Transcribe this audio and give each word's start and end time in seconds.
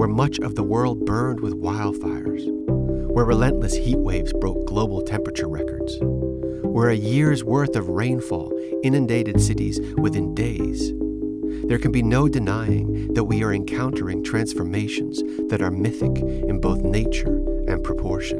where 0.00 0.08
much 0.08 0.38
of 0.38 0.54
the 0.54 0.62
world 0.62 1.04
burned 1.04 1.40
with 1.40 1.52
wildfires, 1.52 2.42
where 3.10 3.26
relentless 3.26 3.74
heat 3.74 3.98
waves 3.98 4.32
broke 4.40 4.64
global 4.64 5.02
temperature 5.02 5.46
records, 5.46 5.98
where 6.00 6.88
a 6.88 6.96
year's 6.96 7.44
worth 7.44 7.76
of 7.76 7.86
rainfall 7.86 8.50
inundated 8.82 9.38
cities 9.38 9.78
within 9.98 10.34
days, 10.34 10.94
there 11.68 11.78
can 11.78 11.92
be 11.92 12.02
no 12.02 12.28
denying 12.28 13.12
that 13.12 13.24
we 13.24 13.44
are 13.44 13.52
encountering 13.52 14.24
transformations 14.24 15.22
that 15.50 15.60
are 15.60 15.70
mythic 15.70 16.16
in 16.16 16.58
both 16.62 16.80
nature 16.80 17.36
and 17.68 17.84
proportion. 17.84 18.38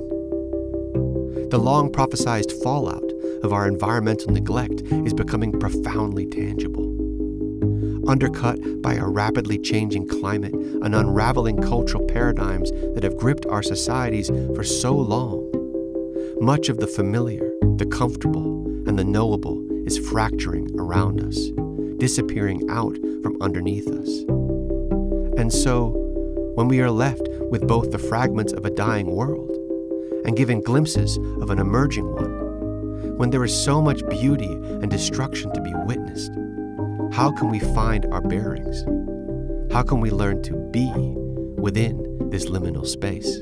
The 1.51 1.61
long 1.61 1.93
prophesied 1.93 2.51
fallout 2.63 3.05
of 3.43 3.53
our 3.53 3.69
environmental 3.69 4.33
neglect 4.33 4.81
is 4.81 5.13
becoming 5.13 5.53
profoundly 5.53 6.25
tangible 6.25 6.90
undercut 8.11 8.59
by 8.83 8.95
a 8.95 9.07
rapidly 9.07 9.57
changing 9.57 10.09
climate 10.09 10.53
and 10.53 10.97
unraveling 10.97 11.63
cultural 11.63 12.05
paradigms 12.07 12.73
that 12.95 13.05
have 13.05 13.17
gripped 13.17 13.47
our 13.47 13.63
societies 13.63 14.29
for 14.57 14.65
so 14.65 14.93
long. 14.93 15.49
Much 16.41 16.69
of 16.69 16.79
the 16.79 16.89
familiar, 16.89 17.53
the 17.77 17.87
comfortable, 17.87 18.67
and 18.89 18.99
the 18.99 19.05
knowable 19.05 19.65
is 19.87 19.97
fracturing 19.97 20.69
around 20.77 21.21
us, 21.23 21.51
disappearing 21.99 22.69
out 22.69 22.97
from 23.23 23.41
underneath 23.41 23.87
us. 23.87 24.09
And 25.39 25.53
so, 25.53 25.91
when 26.57 26.67
we 26.67 26.81
are 26.81 26.91
left 26.91 27.23
with 27.51 27.69
both 27.69 27.93
the 27.93 27.99
fragments 27.99 28.53
of 28.53 28.65
a 28.65 28.71
dying 28.71 29.07
world 29.07 29.57
and 30.25 30.37
given 30.37 30.61
glimpses 30.63 31.17
of 31.41 31.51
an 31.51 31.61
emerging 31.61 32.13
one, 32.13 33.17
when 33.19 33.31
there 33.31 33.45
is 33.45 33.57
so 33.57 33.81
much 33.81 34.07
beauty 34.09 34.51
and 34.51 34.91
destruction 34.91 35.53
to 35.53 35.61
be 35.61 35.73
witnessed, 35.85 36.33
how 37.13 37.33
can 37.33 37.51
we 37.51 37.59
find 37.59 38.07
our 38.07 38.21
bearings? 38.21 38.85
How 39.73 39.83
can 39.83 40.01
we 40.01 40.11
learn 40.11 40.43
to 40.45 40.55
be 40.71 40.91
within 41.61 42.29
this 42.31 42.47
liminal 42.47 42.87
space? 42.87 43.39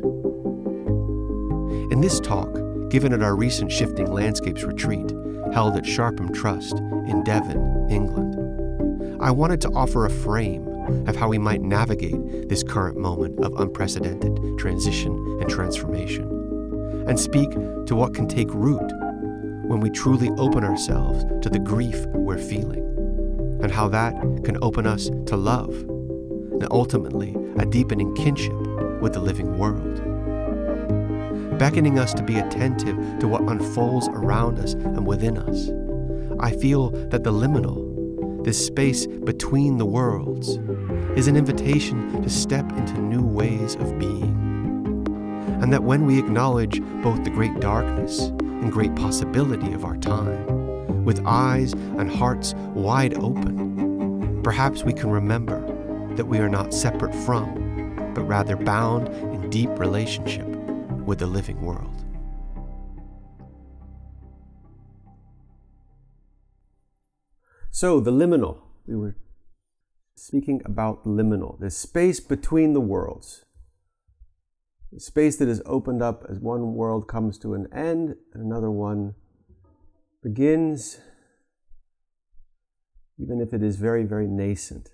In 1.93 2.01
this 2.01 2.19
talk, 2.19 2.53
given 2.91 3.13
at 3.13 3.23
our 3.23 3.37
recent 3.37 3.71
Shifting 3.71 4.11
Landscapes 4.11 4.63
retreat, 4.63 5.13
held 5.53 5.77
at 5.77 5.85
Sharpham 5.85 6.33
Trust 6.33 6.79
in 6.79 7.23
Devon, 7.25 7.89
England, 7.91 9.23
I 9.23 9.31
wanted 9.31 9.61
to 9.63 9.71
offer 9.71 10.07
a 10.07 10.11
frame 10.11 10.67
of 11.07 11.17
how 11.17 11.29
we 11.29 11.39
might 11.39 11.61
navigate 11.61 12.49
this 12.49 12.63
current 12.63 12.97
moment 12.97 13.39
of 13.41 13.61
unprecedented 13.61 14.59
transition 14.59 15.13
and 15.41 15.51
transformation, 15.51 16.25
and 17.07 17.21
speak 17.21 17.51
to 17.51 17.95
what 17.95 18.15
can 18.15 18.27
take 18.27 18.53
root 18.55 18.91
when 19.67 19.81
we 19.81 19.91
truly 19.91 20.31
open 20.39 20.65
ourselves 20.65 21.25
to 21.43 21.51
the 21.51 21.59
grief 21.59 22.07
we're 22.07 22.39
feeling 22.39 22.88
and 23.61 23.71
how 23.73 23.89
that 23.89 24.15
can 24.45 24.59
open 24.63 24.87
us 24.87 25.11
to 25.27 25.37
love 25.37 25.71
and 25.71 26.67
ultimately 26.71 27.37
a 27.59 27.67
deepening 27.67 28.15
kinship 28.15 28.53
with 29.01 29.13
the 29.13 29.21
living 29.21 29.59
world. 29.59 29.97
Beckoning 31.59 31.99
us 31.99 32.15
to 32.15 32.23
be 32.23 32.39
attentive 32.39 32.97
to 33.19 33.29
what 33.29 33.43
unfolds 33.43 34.09
around 34.09 34.59
us 34.59 34.75
and 34.75 35.07
within 35.07 35.39
us, 35.39 35.71
I 36.41 36.53
feel 36.53 36.91
that 37.09 37.25
the 37.25 37.33
liminal, 37.33 38.45
this 38.45 38.65
space 38.65 39.07
between 39.07 39.79
the 39.79 39.87
worlds, 39.87 40.59
is 41.19 41.27
an 41.27 41.37
invitation 41.37 42.23
to 42.23 42.31
step 42.31 42.71
into 42.73 43.01
new 43.01 43.23
ways 43.23 43.75
of 43.77 43.99
being. 43.99 44.47
And 45.61 45.73
that 45.73 45.83
when 45.83 46.07
we 46.07 46.19
acknowledge 46.19 46.81
both 47.03 47.25
the 47.25 47.31
great 47.31 47.59
darkness 47.59 48.21
and 48.21 48.71
great 48.71 48.95
possibility 48.95 49.73
of 49.73 49.85
our 49.85 49.97
time, 49.97 50.58
with 51.09 51.25
eyes 51.25 51.73
and 51.73 52.11
hearts 52.11 52.53
wide 52.75 53.15
open, 53.15 54.43
perhaps 54.43 54.83
we 54.83 54.93
can 54.93 55.09
remember 55.09 55.59
that 56.17 56.27
we 56.27 56.37
are 56.37 56.51
not 56.51 56.75
separate 56.75 57.15
from, 57.15 58.13
but 58.15 58.21
rather 58.25 58.57
bound 58.57 59.09
in 59.09 59.49
deep 59.49 59.71
relationship 59.79 60.47
with 61.07 61.19
the 61.19 61.27
living 61.27 61.63
world. 61.63 62.05
So, 67.71 68.01
the 68.01 68.13
liminal. 68.13 68.59
We 68.87 68.95
were 68.95 69.17
speaking 70.15 70.61
about 70.67 71.05
liminal, 71.05 71.59
the 71.59 71.71
space 71.71 72.21
between 72.21 72.75
the 72.75 72.83
worlds. 72.83 73.47
The 74.93 75.01
space 75.01 75.39
that 75.39 75.49
is 75.49 75.63
opened 75.65 76.03
up 76.03 76.27
as 76.29 76.39
one 76.39 76.75
world 76.75 77.09
comes 77.09 77.39
to 77.39 77.55
an 77.55 77.67
end 77.73 78.17
and 78.35 78.43
another 78.43 78.71
one 78.71 79.15
begins, 80.23 80.99
even 83.19 83.41
if 83.41 83.53
it 83.53 83.63
is 83.63 83.77
very, 83.77 84.05
very 84.05 84.27
nascent, 84.27 84.91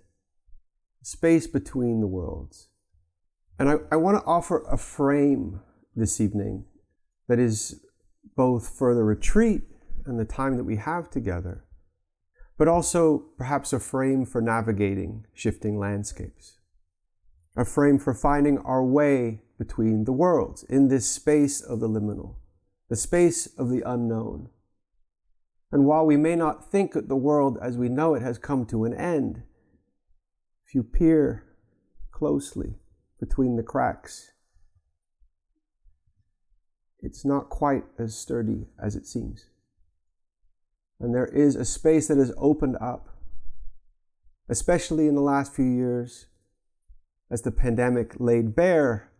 space 1.03 1.47
between 1.47 2.01
the 2.01 2.07
worlds. 2.07 2.69
And 3.59 3.69
I, 3.69 3.77
I 3.93 3.97
want 3.97 4.19
to 4.19 4.25
offer 4.25 4.65
a 4.71 4.77
frame 4.77 5.61
this 5.95 6.21
evening 6.21 6.65
that 7.29 7.39
is 7.39 7.85
both 8.37 8.69
for 8.69 8.95
the 8.95 9.05
retreat 9.05 9.63
and 10.07 10.19
the 10.19 10.25
time 10.25 10.57
that 10.57 10.65
we 10.65 10.77
have 10.77 11.11
together, 11.11 11.65
but 12.59 12.69
also 12.69 13.27
perhaps 13.39 13.73
a 13.73 13.81
frame 13.81 14.27
for 14.27 14.41
navigating 14.41 15.25
shifting 15.33 15.79
landscapes, 15.79 16.59
a 17.57 17.65
frame 17.65 17.99
for 17.99 18.13
finding 18.13 18.59
our 18.59 18.85
way 18.85 19.41
between 19.59 20.05
the 20.05 20.13
worlds 20.13 20.65
in 20.65 20.89
this 20.89 21.09
space 21.09 21.61
of 21.61 21.81
the 21.81 21.89
liminal, 21.89 22.37
the 22.91 22.97
space 22.97 23.47
of 23.57 23.71
the 23.71 23.83
unknown, 23.87 24.49
and 25.75 25.87
while 25.87 26.07
we 26.07 26.17
may 26.17 26.37
not 26.37 26.71
think 26.71 26.93
that 26.93 27.09
the 27.09 27.17
world 27.17 27.59
as 27.61 27.77
we 27.77 27.89
know 27.89 28.15
it 28.15 28.23
has 28.23 28.39
come 28.39 28.65
to 28.67 28.85
an 28.85 28.95
end, 28.95 29.43
if 30.65 30.73
you 30.73 30.85
peer 30.85 31.47
closely 32.13 32.77
between 33.19 33.57
the 33.57 33.63
cracks, 33.65 34.31
it's 37.01 37.25
not 37.25 37.51
quite 37.51 37.83
as 37.99 38.17
sturdy 38.17 38.69
as 38.81 38.95
it 38.95 39.05
seems. 39.05 39.49
And 41.01 41.13
there 41.13 41.27
is 41.27 41.57
a 41.57 41.65
space 41.65 42.07
that 42.07 42.19
has 42.19 42.33
opened 42.39 42.77
up, 42.81 43.09
especially 44.49 45.09
in 45.09 45.17
the 45.17 45.21
last 45.21 45.53
few 45.53 45.65
years, 45.65 46.27
as 47.33 47.43
the 47.43 47.51
pandemic 47.51 48.15
laid 48.21 48.55
bare 48.55 49.11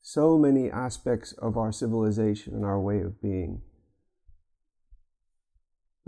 so 0.00 0.36
many 0.36 0.68
aspects 0.68 1.30
of 1.34 1.56
our 1.56 1.70
civilization 1.70 2.52
and 2.52 2.64
our 2.64 2.80
way 2.80 2.98
of 2.98 3.22
being 3.22 3.62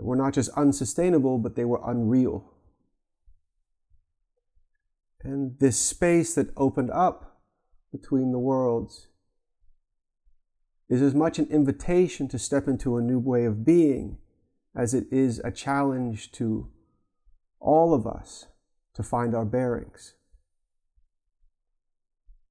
were 0.02 0.16
not 0.16 0.34
just 0.34 0.50
unsustainable, 0.50 1.38
but 1.38 1.56
they 1.56 1.64
were 1.64 1.80
unreal. 1.84 2.52
And 5.22 5.58
this 5.58 5.78
space 5.78 6.34
that 6.34 6.50
opened 6.56 6.90
up 6.90 7.40
between 7.92 8.32
the 8.32 8.38
worlds 8.38 9.08
is 10.88 11.00
as 11.00 11.14
much 11.14 11.38
an 11.38 11.46
invitation 11.46 12.28
to 12.28 12.38
step 12.38 12.66
into 12.66 12.96
a 12.96 13.02
new 13.02 13.18
way 13.18 13.44
of 13.44 13.64
being 13.64 14.18
as 14.74 14.94
it 14.94 15.04
is 15.10 15.40
a 15.44 15.50
challenge 15.50 16.32
to 16.32 16.68
all 17.60 17.94
of 17.94 18.06
us 18.06 18.46
to 18.94 19.02
find 19.02 19.34
our 19.34 19.44
bearings. 19.44 20.14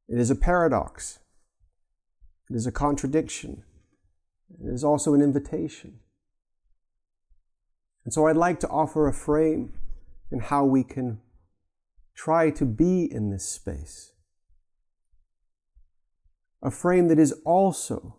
It 0.08 0.18
is 0.18 0.30
a 0.30 0.36
paradox. 0.36 1.20
It 2.50 2.56
is 2.56 2.66
a 2.66 2.72
contradiction. 2.72 3.64
It 4.60 4.74
is 4.74 4.84
also 4.84 5.14
an 5.14 5.22
invitation. 5.22 6.00
And 8.04 8.14
so 8.14 8.28
I'd 8.28 8.38
like 8.38 8.60
to 8.62 8.70
offer 8.70 9.08
a 9.08 9.14
frame 9.14 9.74
in 10.32 10.40
how 10.40 10.66
we 10.66 10.84
can 10.84 11.20
try 12.16 12.50
to 12.52 12.66
be 12.66 13.12
in 13.12 13.30
this 13.30 13.48
space. 13.48 14.14
A 16.64 16.72
frame 16.72 17.08
that 17.08 17.20
is 17.20 17.34
also 17.46 18.16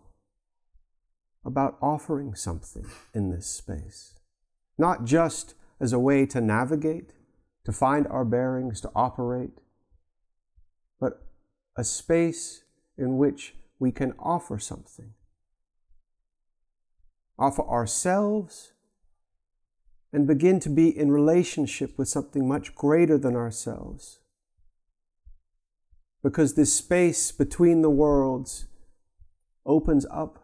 about 1.45 1.77
offering 1.81 2.35
something 2.35 2.85
in 3.13 3.29
this 3.29 3.47
space, 3.47 4.19
not 4.77 5.05
just 5.05 5.55
as 5.79 5.93
a 5.93 5.99
way 5.99 6.25
to 6.25 6.39
navigate, 6.39 7.13
to 7.65 7.71
find 7.71 8.07
our 8.07 8.25
bearings, 8.25 8.81
to 8.81 8.91
operate, 8.95 9.59
but 10.99 11.25
a 11.77 11.83
space 11.83 12.63
in 12.97 13.17
which 13.17 13.55
we 13.79 13.91
can 13.91 14.13
offer 14.19 14.59
something. 14.59 15.13
Offer 17.39 17.63
ourselves 17.63 18.72
and 20.13 20.27
begin 20.27 20.59
to 20.61 20.69
be 20.69 20.95
in 20.95 21.11
relationship 21.11 21.97
with 21.97 22.07
something 22.07 22.47
much 22.47 22.75
greater 22.75 23.17
than 23.17 23.35
ourselves. 23.35 24.19
because 26.23 26.53
this 26.53 26.73
space 26.73 27.31
between 27.31 27.81
the 27.81 27.89
worlds 27.89 28.65
opens 29.65 30.05
up 30.09 30.39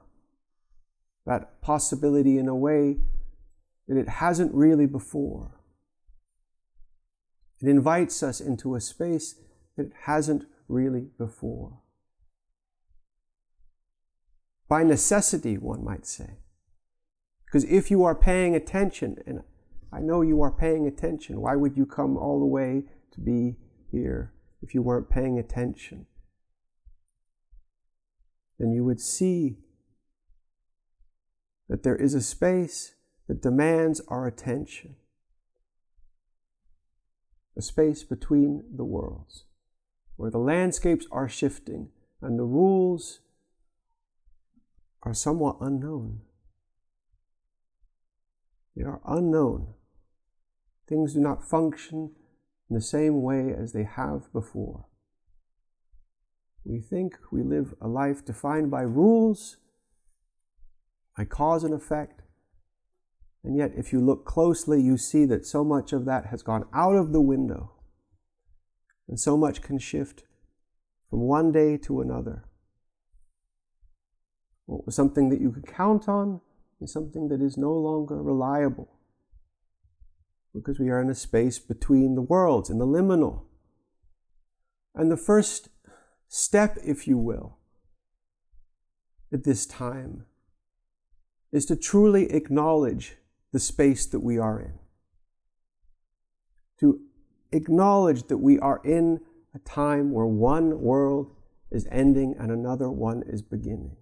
that 1.25 1.61
possibility 1.61 2.37
in 2.37 2.47
a 2.47 2.55
way 2.55 2.97
that 3.87 3.97
it 3.97 4.09
hasn't 4.09 4.53
really 4.53 4.85
before. 4.85 5.51
It 7.61 7.67
invites 7.67 8.21
us 8.21 8.39
into 8.39 8.75
a 8.75 8.81
space 8.81 9.35
that 9.75 9.87
it 9.87 9.93
hasn't 10.03 10.45
really 10.67 11.07
before. 11.17 11.79
By 14.67 14.83
necessity, 14.83 15.57
one 15.57 15.83
might 15.83 16.05
say. 16.05 16.37
Because 17.45 17.63
if 17.63 17.89
you 17.89 18.03
are 18.03 18.15
paying 18.15 18.53
attention, 18.53 19.17
and 19.25 19.41
I 19.91 19.99
know 19.99 20.21
you 20.21 20.41
are 20.41 20.51
paying 20.51 20.87
attention, 20.87 21.41
why 21.41 21.55
would 21.55 21.75
you 21.75 21.85
come 21.85 22.15
all 22.15 22.39
the 22.39 22.45
way 22.45 22.83
to 23.11 23.19
be 23.19 23.57
here 23.91 24.33
if 24.61 24.73
you 24.73 24.81
weren't 24.81 25.09
paying 25.09 25.39
attention? 25.39 26.05
Then 28.59 28.71
you 28.71 28.83
would 28.83 28.99
see 28.99 29.57
that 31.69 31.83
there 31.83 31.95
is 31.95 32.13
a 32.13 32.21
space 32.21 32.95
that 33.27 33.41
demands 33.41 34.01
our 34.07 34.27
attention, 34.27 34.95
a 37.55 37.61
space 37.61 38.03
between 38.03 38.63
the 38.75 38.83
worlds, 38.83 39.45
where 40.17 40.31
the 40.31 40.39
landscapes 40.39 41.05
are 41.11 41.29
shifting 41.29 41.89
and 42.21 42.37
the 42.37 42.43
rules 42.43 43.21
are 45.03 45.13
somewhat 45.13 45.57
unknown. 45.61 46.21
They 48.75 48.83
are 48.83 49.01
unknown. 49.05 49.73
Things 50.89 51.13
do 51.13 51.19
not 51.19 51.47
function 51.47 52.15
in 52.67 52.75
the 52.75 52.81
same 52.81 53.21
way 53.21 53.53
as 53.55 53.73
they 53.73 53.83
have 53.83 54.33
before. 54.33 54.87
We 56.65 56.81
think 56.81 57.13
we 57.31 57.43
live 57.43 57.75
a 57.79 57.87
life 57.87 58.25
defined 58.25 58.71
by 58.71 58.81
rules, 58.81 59.57
by 61.15 61.25
cause 61.25 61.63
and 61.63 61.75
effect. 61.75 62.23
And 63.43 63.55
yet, 63.55 63.71
if 63.77 63.93
you 63.93 64.01
look 64.01 64.25
closely, 64.25 64.81
you 64.81 64.97
see 64.97 65.25
that 65.25 65.45
so 65.45 65.63
much 65.63 65.93
of 65.93 66.05
that 66.05 66.25
has 66.25 66.41
gone 66.41 66.65
out 66.73 66.95
of 66.95 67.13
the 67.13 67.21
window. 67.21 67.71
And 69.07 69.19
so 69.19 69.37
much 69.37 69.61
can 69.61 69.77
shift 69.77 70.23
from 71.09 71.21
one 71.21 71.51
day 71.51 71.77
to 71.77 72.01
another. 72.01 72.45
What 74.65 74.87
was 74.87 74.95
something 74.95 75.29
that 75.29 75.39
you 75.39 75.51
could 75.51 75.67
count 75.67 76.09
on 76.09 76.41
is 76.81 76.91
something 76.91 77.27
that 77.29 77.41
is 77.41 77.57
no 77.57 77.73
longer 77.73 78.21
reliable 78.21 78.98
because 80.53 80.79
we 80.79 80.89
are 80.89 81.01
in 81.01 81.09
a 81.09 81.15
space 81.15 81.59
between 81.59 82.15
the 82.15 82.21
worlds, 82.21 82.69
in 82.69 82.77
the 82.77 82.87
liminal. 82.87 83.43
And 84.95 85.11
the 85.11 85.17
first 85.17 85.69
step, 86.27 86.77
if 86.83 87.07
you 87.07 87.17
will, 87.17 87.57
at 89.31 89.43
this 89.43 89.65
time 89.65 90.25
is 91.51 91.65
to 91.67 91.75
truly 91.75 92.31
acknowledge 92.31 93.17
the 93.51 93.59
space 93.59 94.05
that 94.07 94.19
we 94.19 94.37
are 94.37 94.59
in. 94.59 94.73
To 96.79 97.01
acknowledge 97.51 98.27
that 98.27 98.37
we 98.37 98.59
are 98.59 98.81
in 98.83 99.21
a 99.53 99.59
time 99.59 100.11
where 100.11 100.25
one 100.25 100.81
world 100.81 101.35
is 101.71 101.87
ending 101.91 102.35
and 102.39 102.51
another 102.51 102.89
one 102.89 103.23
is 103.25 103.41
beginning 103.41 103.95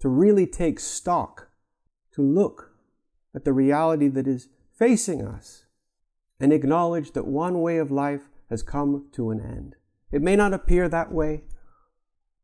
to 0.00 0.08
really 0.08 0.46
take 0.46 0.80
stock, 0.80 1.48
to 2.12 2.22
look 2.22 2.72
at 3.34 3.44
the 3.44 3.52
reality 3.52 4.08
that 4.08 4.26
is 4.26 4.48
facing 4.72 5.26
us, 5.26 5.65
and 6.40 6.52
acknowledge 6.52 7.12
that 7.12 7.26
one 7.26 7.60
way 7.60 7.78
of 7.78 7.90
life 7.90 8.28
has 8.50 8.62
come 8.62 9.08
to 9.12 9.30
an 9.30 9.40
end. 9.40 9.76
It 10.12 10.22
may 10.22 10.36
not 10.36 10.52
appear 10.52 10.88
that 10.88 11.12
way. 11.12 11.44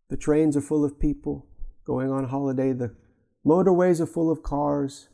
The 0.09 0.17
trains 0.17 0.57
are 0.57 0.63
full 0.63 0.85
of 0.85 0.99
people 0.99 1.47
going 1.85 2.11
on 2.11 2.29
holiday, 2.29 2.73
the 2.73 2.95
motorways 3.45 4.01
are 4.01 4.07
full 4.07 4.31
of 4.31 4.43
cars, 4.43 5.09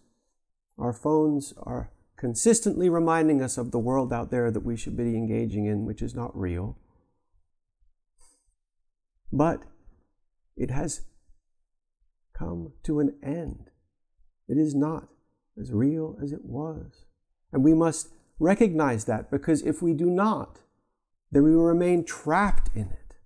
our 0.79 0.93
phones 0.93 1.55
are 1.59 1.91
consistently 2.17 2.89
reminding 2.89 3.41
us 3.41 3.57
of 3.57 3.71
the 3.71 3.79
world 3.79 4.13
out 4.13 4.31
there 4.31 4.51
that 4.51 4.65
we 4.65 4.77
should 4.77 4.97
be 4.97 5.17
engaging 5.17 5.67
in, 5.67 5.85
which 5.87 6.03
is 6.03 6.15
not 6.15 6.37
real. 6.37 6.77
But 9.33 9.63
it 10.57 10.71
has 10.71 11.03
come 12.33 12.73
to 12.83 13.01
an 13.01 13.17
end. 13.23 13.71
It 14.49 14.59
is 14.59 14.75
not 14.75 15.09
as 15.59 15.73
real 15.73 16.17
as 16.23 16.33
it 16.33 16.45
was. 16.45 17.05
And 17.53 17.63
we 17.63 17.75
must 17.75 18.09
recognize 18.39 19.05
that 19.07 19.31
because 19.31 19.63
if 19.63 19.83
we 19.83 19.95
do 19.95 20.07
not, 20.07 20.61
then 21.31 21.43
we 21.43 21.55
will 21.55 21.65
remain 21.65 22.05
trapped 22.05 22.71
in 22.75 22.91
it. 22.91 23.17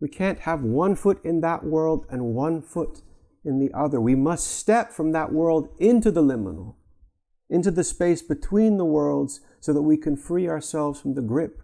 We 0.00 0.08
can't 0.08 0.40
have 0.40 0.62
one 0.62 0.96
foot 0.96 1.24
in 1.24 1.40
that 1.40 1.64
world 1.64 2.06
and 2.10 2.34
one 2.34 2.62
foot 2.62 3.02
in 3.44 3.58
the 3.58 3.72
other. 3.72 4.00
We 4.00 4.14
must 4.14 4.46
step 4.46 4.92
from 4.92 5.12
that 5.12 5.32
world 5.32 5.68
into 5.78 6.10
the 6.10 6.22
liminal, 6.22 6.74
into 7.48 7.70
the 7.70 7.84
space 7.84 8.22
between 8.22 8.76
the 8.76 8.84
worlds, 8.84 9.40
so 9.60 9.72
that 9.72 9.82
we 9.82 9.96
can 9.96 10.16
free 10.16 10.48
ourselves 10.48 11.00
from 11.00 11.14
the 11.14 11.22
grip 11.22 11.62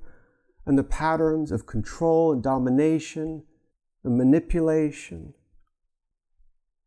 and 0.67 0.79
the 0.79 0.85
patterns 0.85 1.53
of 1.53 1.67
control 1.67 2.33
and 2.33 2.43
domination 2.43 3.43
and 4.05 4.17
manipulation 4.17 5.35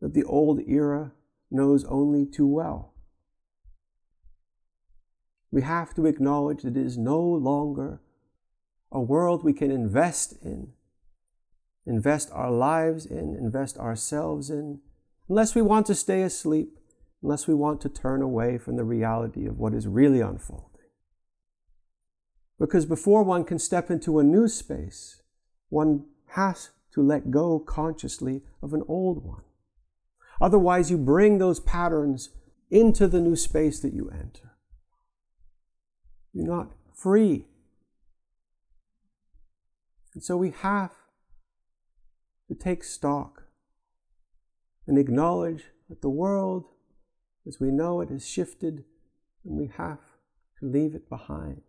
that 0.02 0.14
the 0.14 0.24
old 0.24 0.60
era 0.68 1.12
knows 1.52 1.86
only 1.86 2.26
too 2.26 2.48
well. 2.48 2.93
We 5.54 5.62
have 5.62 5.94
to 5.94 6.08
acknowledge 6.08 6.64
that 6.64 6.76
it 6.76 6.84
is 6.84 6.98
no 6.98 7.22
longer 7.22 8.02
a 8.92 9.00
world 9.00 9.44
we 9.44 9.54
can 9.54 9.70
invest 9.70 10.34
in, 10.42 10.70
invest 11.86 12.32
our 12.34 12.50
lives 12.50 13.06
in, 13.06 13.36
invest 13.36 13.78
ourselves 13.78 14.50
in, 14.50 14.80
unless 15.30 15.54
we 15.54 15.62
want 15.62 15.86
to 15.86 15.94
stay 15.94 16.24
asleep, 16.24 16.80
unless 17.22 17.46
we 17.46 17.54
want 17.54 17.82
to 17.82 17.90
turn 17.90 18.24
away 18.24 18.58
from 18.58 18.78
the 18.78 18.84
reality 18.84 19.46
of 19.46 19.60
what 19.60 19.76
is 19.76 19.88
really 19.88 20.22
unfolding. 20.22 20.90
Because 22.60 22.88
before 22.88 23.22
one 23.22 23.44
can 23.44 23.60
step 23.60 23.92
into 23.92 24.18
a 24.18 24.24
new 24.24 24.48
space, 24.48 25.22
one 25.70 26.06
has 26.30 26.72
to 26.94 27.04
let 27.04 27.30
go 27.30 27.60
consciously 27.60 28.42
of 28.64 28.74
an 28.74 28.82
old 28.88 29.24
one. 29.24 29.44
Otherwise, 30.42 30.90
you 30.90 30.98
bring 30.98 31.38
those 31.38 31.60
patterns 31.60 32.30
into 32.72 33.08
the 33.08 33.22
new 33.22 33.36
space 33.36 33.80
that 33.82 33.94
you 33.94 34.10
enter. 34.10 34.53
You're 36.34 36.48
not 36.48 36.72
free. 36.94 37.46
And 40.14 40.24
so 40.24 40.38
we 40.38 40.52
have 40.52 40.92
to 42.48 42.56
take 42.56 42.84
stock 42.84 43.44
and 44.88 44.98
acknowledge 44.98 45.66
that 45.90 46.02
the 46.02 46.10
world 46.10 46.66
as 47.48 47.60
we 47.60 47.72
know 47.72 48.02
it 48.02 48.10
has 48.10 48.28
shifted 48.28 48.84
and 49.44 49.58
we 49.58 49.70
have 49.78 50.00
to 50.60 50.66
leave 50.66 50.96
it 50.96 51.10
behind. 51.10 51.62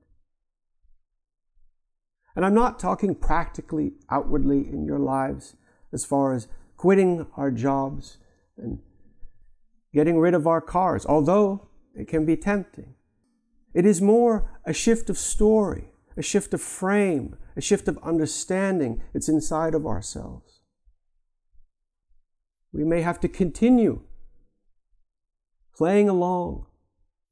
And 2.37 2.45
I'm 2.45 2.55
not 2.55 2.79
talking 2.79 3.15
practically, 3.15 3.93
outwardly 4.11 4.69
in 4.69 4.85
your 4.85 4.99
lives 4.99 5.57
as 5.93 6.05
far 6.05 6.35
as 6.35 6.49
quitting 6.77 7.27
our 7.37 7.51
jobs 7.51 8.19
and 8.57 8.81
getting 9.93 10.19
rid 10.19 10.35
of 10.35 10.47
our 10.47 10.61
cars, 10.61 11.07
although 11.07 11.69
it 11.95 12.09
can 12.09 12.25
be 12.25 12.37
tempting. 12.37 12.95
It 13.75 13.85
is 13.85 14.01
more 14.01 14.61
a 14.65 14.73
shift 14.73 15.11
of 15.11 15.19
story, 15.19 15.91
a 16.17 16.23
shift 16.23 16.55
of 16.55 16.63
frame, 16.63 17.37
a 17.57 17.61
shift 17.61 17.89
of 17.89 17.99
understanding. 18.03 19.03
It's 19.13 19.29
inside 19.29 19.75
of 19.75 19.85
ourselves. 19.85 20.61
We 22.73 22.85
may 22.85 23.03
have 23.03 23.21
to 23.21 23.29
continue 23.29 24.03
playing 25.77 26.09
along 26.09 26.67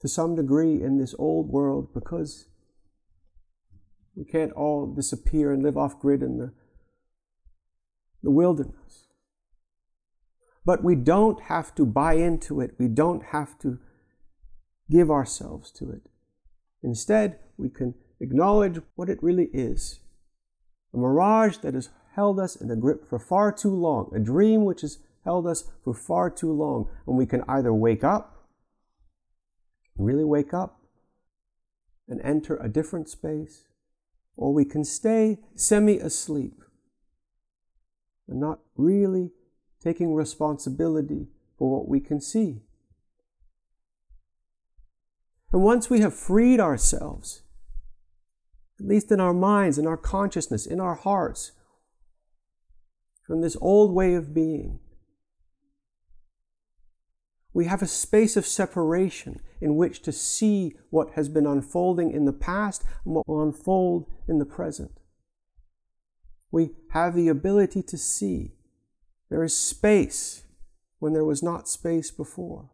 to 0.01 0.09
some 0.09 0.35
degree 0.35 0.83
in 0.83 0.99
this 0.99 1.15
old 1.19 1.49
world 1.49 1.95
because 1.95 2.47
we 4.17 4.25
can't 4.25 4.53
all 4.53 4.93
disappear 4.93 5.53
and 5.53 5.63
live 5.63 5.77
off 5.77 6.01
grid 6.01 6.23
in 6.23 6.39
the, 6.39 6.53
the 8.23 8.31
wilderness. 8.31 9.07
But 10.65 10.85
we 10.85 10.95
don't 10.97 11.43
have 11.43 11.75
to 11.77 11.87
buy 11.87 12.15
into 12.15 12.61
it. 12.61 12.75
We 12.79 12.89
don't 12.89 13.27
have 13.27 13.59
to 13.61 13.79
give 14.91 15.11
ourselves 15.11 15.71
to 15.73 15.91
it. 15.91 16.03
Instead, 16.83 17.39
we 17.57 17.69
can 17.69 17.95
acknowledge 18.21 18.81
what 18.95 19.09
it 19.09 19.23
really 19.23 19.49
is 19.53 20.01
a 20.95 20.99
mirage 20.99 21.57
that 21.59 21.75
has 21.75 21.89
held 22.15 22.39
us 22.39 22.55
in 22.55 22.71
a 22.71 22.77
grip 22.77 23.09
for 23.09 23.19
far 23.19 23.51
too 23.51 23.75
long, 23.75 24.11
a 24.15 24.19
dream 24.19 24.65
which 24.65 24.83
has 24.83 24.99
held 25.25 25.47
us 25.47 25.65
for 25.83 25.95
far 25.95 26.29
too 26.29 26.53
long. 26.53 26.89
And 27.07 27.17
we 27.17 27.27
can 27.27 27.43
either 27.49 27.73
wake 27.73 28.05
up, 28.05 28.49
really 29.97 30.25
wake 30.25 30.53
up, 30.53 30.81
and 32.09 32.21
enter 32.23 32.57
a 32.57 32.69
different 32.69 33.09
space, 33.09 33.69
or 34.37 34.53
we 34.53 34.65
can 34.65 34.85
stay 34.85 35.39
semi 35.55 35.99
asleep 35.99 36.63
and 38.29 38.39
not 38.39 38.61
really 38.77 39.31
taking 39.83 40.15
responsibility 40.15 41.29
for 41.59 41.71
what 41.71 41.89
we 41.89 42.01
can 42.01 42.21
see. 42.21 42.63
And 45.53 45.63
once 45.63 45.91
we 45.91 46.01
have 46.01 46.15
freed 46.15 46.61
ourselves, 46.61 47.43
at 48.81 48.87
least 48.87 49.13
in 49.13 49.21
our 49.21 49.35
minds, 49.35 49.79
in 49.79 49.87
our 49.87 49.97
consciousness, 49.97 50.67
in 50.67 50.81
our 50.81 50.95
hearts, 50.95 51.53
from 53.27 53.41
this 53.41 53.57
old 53.61 53.95
way 53.95 54.15
of 54.15 54.35
being. 54.35 54.81
We 57.55 57.67
have 57.67 57.83
a 57.83 57.87
space 57.87 58.37
of 58.37 58.47
separation 58.47 59.41
in 59.61 59.77
which 59.77 60.03
to 60.03 60.13
see 60.13 60.75
what 60.91 61.13
has 61.13 61.29
been 61.29 61.47
unfolding 61.47 62.11
in 62.11 62.25
the 62.25 62.33
past 62.33 62.83
and 63.05 63.15
what 63.15 63.29
will 63.29 63.43
unfold 63.43 64.11
in 64.27 64.39
the 64.39 64.47
present. 64.47 64.91
We 66.51 66.71
have 66.91 67.15
the 67.15 67.29
ability 67.29 67.83
to 67.85 67.99
see. 67.99 68.55
There 69.31 69.45
is 69.45 69.57
space 69.57 70.45
when 70.99 71.13
there 71.13 71.25
was 71.25 71.43
not 71.43 71.69
space 71.69 72.11
before. 72.11 72.72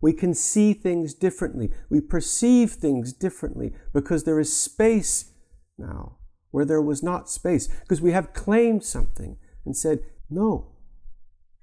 We 0.00 0.12
can 0.12 0.34
see 0.34 0.72
things 0.72 1.14
differently. 1.14 1.70
We 1.90 2.00
perceive 2.00 2.72
things 2.72 3.12
differently 3.12 3.72
because 3.92 4.24
there 4.24 4.40
is 4.40 4.54
space 4.54 5.32
now 5.76 6.16
where 6.50 6.64
there 6.64 6.80
was 6.80 7.02
not 7.02 7.30
space. 7.30 7.68
Because 7.68 8.00
we 8.00 8.12
have 8.12 8.32
claimed 8.32 8.82
something 8.82 9.36
and 9.64 9.76
said, 9.76 10.00
No, 10.30 10.72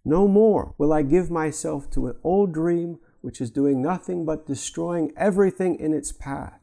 no 0.05 0.27
more 0.27 0.75
will 0.77 0.93
I 0.93 1.01
give 1.01 1.31
myself 1.31 1.89
to 1.91 2.07
an 2.07 2.15
old 2.23 2.53
dream 2.53 2.99
which 3.21 3.41
is 3.41 3.49
doing 3.49 3.81
nothing 3.81 4.23
but 4.23 4.45
destroying 4.45 5.11
everything 5.17 5.79
in 5.79 5.93
its 5.93 6.11
path. 6.11 6.61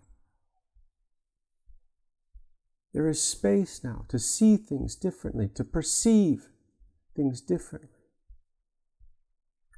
There 2.93 3.09
is 3.09 3.21
space 3.21 3.83
now 3.83 4.05
to 4.09 4.21
see 4.21 4.57
things 4.57 4.95
differently, 4.95 5.49
to 5.57 5.65
perceive 5.65 6.49
things 7.17 7.41
differently 7.41 7.94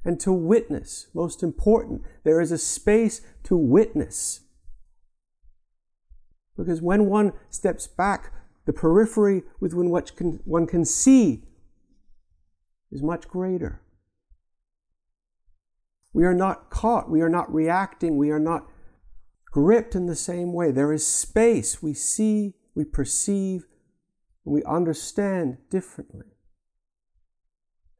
and 0.03 0.19
to 0.21 0.31
witness. 0.31 1.07
Most 1.13 1.43
important, 1.43 2.03
there 2.23 2.39
is 2.39 2.51
a 2.51 2.57
space 2.57 3.21
to 3.43 3.57
witness. 3.57 4.41
Because 6.55 6.81
when 6.81 7.05
one 7.05 7.33
steps 7.49 7.87
back, 7.87 8.33
the 8.65 8.73
periphery 8.73 9.43
with 9.59 9.73
which 9.73 10.11
one 10.45 10.67
can 10.67 10.85
see 10.85 11.43
is 12.91 13.03
much 13.03 13.27
greater. 13.27 13.81
We 16.13 16.25
are 16.25 16.33
not 16.33 16.69
caught, 16.69 17.09
we 17.09 17.21
are 17.21 17.29
not 17.29 17.53
reacting, 17.53 18.17
we 18.17 18.31
are 18.31 18.39
not 18.39 18.67
gripped 19.51 19.95
in 19.95 20.05
the 20.05 20.15
same 20.15 20.53
way. 20.53 20.71
There 20.71 20.93
is 20.93 21.05
space. 21.05 21.81
We 21.81 21.93
see, 21.93 22.53
we 22.75 22.85
perceive, 22.85 23.65
and 24.45 24.53
we 24.53 24.63
understand 24.63 25.57
differently. 25.69 26.36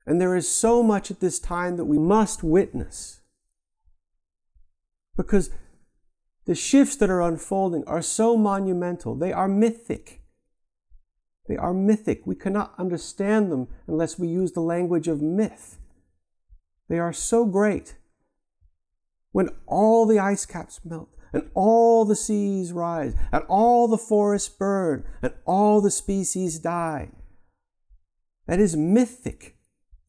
And 0.07 0.21
there 0.21 0.37
is 0.37 0.47
so 0.47 0.81
much 0.81 1.11
at 1.11 1.19
this 1.19 1.37
time 1.37 1.75
that 1.75 1.83
we 1.83 1.99
must 1.99 2.41
witness. 2.41 3.19
Because 5.17 5.49
the 6.45 6.55
shifts 6.55 6.95
that 6.95 7.09
are 7.09 7.21
unfolding 7.21 7.83
are 7.85 8.01
so 8.01 8.37
monumental, 8.37 9.15
they 9.15 9.33
are 9.33 9.49
mythic. 9.49 10.21
They 11.49 11.57
are 11.57 11.73
mythic. 11.73 12.25
We 12.25 12.35
cannot 12.35 12.73
understand 12.77 13.51
them 13.51 13.67
unless 13.85 14.17
we 14.17 14.29
use 14.29 14.53
the 14.53 14.61
language 14.61 15.09
of 15.09 15.21
myth. 15.21 15.77
They 16.87 16.99
are 16.99 17.13
so 17.13 17.45
great. 17.45 17.97
When 19.33 19.49
all 19.65 20.05
the 20.05 20.19
ice 20.19 20.45
caps 20.45 20.79
melt, 20.85 21.09
and 21.33 21.51
all 21.53 22.05
the 22.05 22.15
seas 22.15 22.71
rise, 22.71 23.13
and 23.33 23.43
all 23.49 23.89
the 23.89 23.97
forests 23.97 24.47
burn, 24.47 25.03
and 25.21 25.33
all 25.45 25.81
the 25.81 25.91
species 25.91 26.59
die, 26.59 27.09
that 28.45 28.61
is 28.61 28.77
mythic 28.77 29.56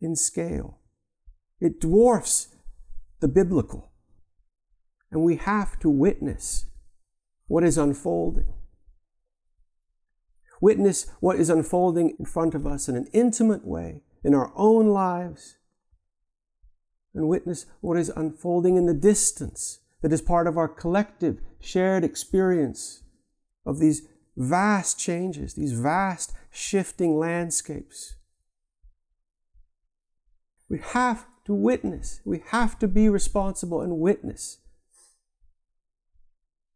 in 0.01 0.17
scale. 0.17 0.79
It 1.61 1.81
dwarfs 1.81 2.55
the 3.21 3.29
biblical. 3.29 3.91
And 5.11 5.23
we 5.23 5.37
have 5.37 5.79
to 5.81 5.91
witness 5.91 6.67
what 7.47 7.65
is 7.65 7.79
unfolding. 7.79 8.53
Witness 10.61 11.07
what 11.21 11.39
is 11.39 11.51
unfolding 11.51 12.15
in 12.19 12.25
front 12.25 12.55
of 12.55 12.67
us 12.67 12.89
in 12.89 12.97
an 12.97 13.09
intimate 13.13 13.65
way 13.67 14.03
in 14.23 14.35
our 14.35 14.53
own 14.55 14.89
lives. 14.89 15.57
And 17.15 17.29
witness 17.29 17.67
what 17.81 17.97
is 17.97 18.11
unfolding 18.11 18.77
in 18.77 18.87
the 18.87 18.95
distance 18.95 19.81
that 20.03 20.13
is 20.13 20.21
part 20.21 20.47
of 20.47 20.59
our 20.59 20.69
collective 20.69 21.41
shared 21.61 22.05
experience 22.05 23.03
of 23.65 23.79
these 23.79 24.03
vast 24.37 24.99
changes, 24.99 25.55
these 25.55 25.73
vast 25.73 26.33
shifting 26.51 27.19
landscapes. 27.19 28.18
We 30.69 30.79
have 30.79 31.27
to 31.47 31.55
witness. 31.55 32.21
We 32.25 32.43
have 32.49 32.79
to 32.81 32.89
be 32.89 33.09
responsible 33.09 33.81
and 33.81 33.99
witness. 33.99 34.59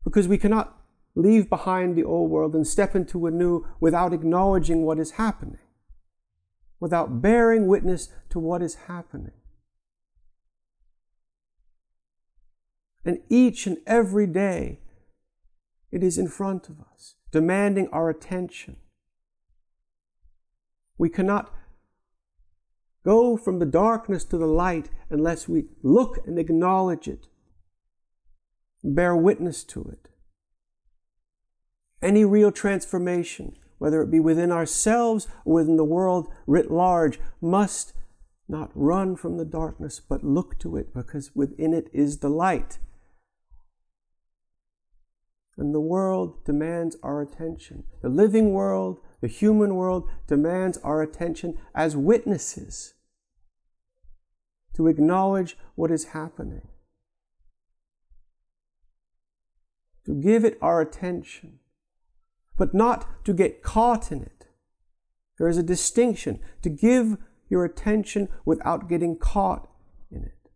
Because 0.05 0.27
we 0.27 0.39
cannot 0.39 0.79
leave 1.15 1.51
behind 1.51 1.97
the 1.97 2.05
old 2.05 2.31
world 2.31 2.55
and 2.55 2.67
step 2.67 2.97
into 2.97 3.27
a 3.27 3.31
new 3.31 3.67
without 3.81 4.15
acknowledging 4.15 4.83
what 4.83 4.99
is 4.99 5.13
happening, 5.13 5.59
without 6.81 7.21
bearing 7.21 7.67
witness 7.67 8.09
to 8.31 8.39
what 8.39 8.63
is 8.63 8.75
happening. 8.87 9.33
And 13.05 13.19
each 13.29 13.67
and 13.67 13.79
every 13.87 14.27
day, 14.27 14.79
it 15.91 16.03
is 16.03 16.17
in 16.17 16.29
front 16.29 16.69
of 16.69 16.77
us, 16.81 17.17
demanding 17.31 17.89
our 17.89 18.09
attention. 18.09 18.77
We 20.97 21.11
cannot 21.11 21.53
go 23.05 23.37
from 23.37 23.59
the 23.59 23.67
darkness 23.67 24.25
to 24.25 24.39
the 24.39 24.47
light 24.47 24.89
unless 25.11 25.49
we 25.49 25.65
look 25.83 26.27
and 26.27 26.39
acknowledge 26.39 27.09
it, 27.09 27.29
bear 28.83 29.17
witness 29.17 29.65
to 29.65 29.83
it. 29.85 30.09
Any 32.01 32.25
real 32.25 32.51
transformation, 32.51 33.57
whether 33.79 34.03
it 34.03 34.11
be 34.11 34.21
within 34.21 34.51
ourselves 34.51 35.29
or 35.45 35.55
within 35.55 35.77
the 35.77 35.85
world 35.85 36.33
writ 36.47 36.71
large, 36.71 37.21
must 37.41 37.93
not 38.49 38.71
run 38.75 39.17
from 39.17 39.37
the 39.37 39.45
darkness, 39.45 40.01
but 40.01 40.25
look 40.25 40.59
to 40.59 40.77
it 40.77 40.93
because 40.93 41.35
within 41.35 41.73
it 41.73 41.89
is 41.93 42.19
the 42.19 42.29
light. 42.29 42.79
And 45.57 45.75
the 45.75 45.81
world 45.81 46.45
demands 46.45 46.97
our 47.03 47.21
attention. 47.21 47.85
The 48.01 48.09
living 48.09 48.53
world 48.53 49.01
the 49.23 49.29
human 49.29 49.77
world 49.77 50.11
demands 50.27 50.77
our 50.79 51.01
attention 51.01 51.57
as 51.75 51.97
witnesses 51.97 52.95
to 54.75 54.89
acknowledge 54.89 55.57
what 55.77 55.93
is 55.93 56.07
happening, 56.07 56.67
to 60.05 60.13
give 60.21 60.45
it 60.45 60.59
our 60.61 60.81
attention, 60.81 61.61
but 62.59 62.75
not 62.75 63.25
to 63.25 63.33
get 63.33 63.63
caught 63.63 64.11
in 64.11 64.23
it. 64.23 64.47
There 65.39 65.49
is 65.49 65.57
a 65.57 65.63
distinction 65.63 66.41
to 66.63 66.69
give 66.69 67.17
your 67.49 67.65
attention 67.65 68.29
without 68.45 68.89
getting 68.89 69.17
caught 69.17 69.71
in 70.11 70.25
it. 70.25 70.51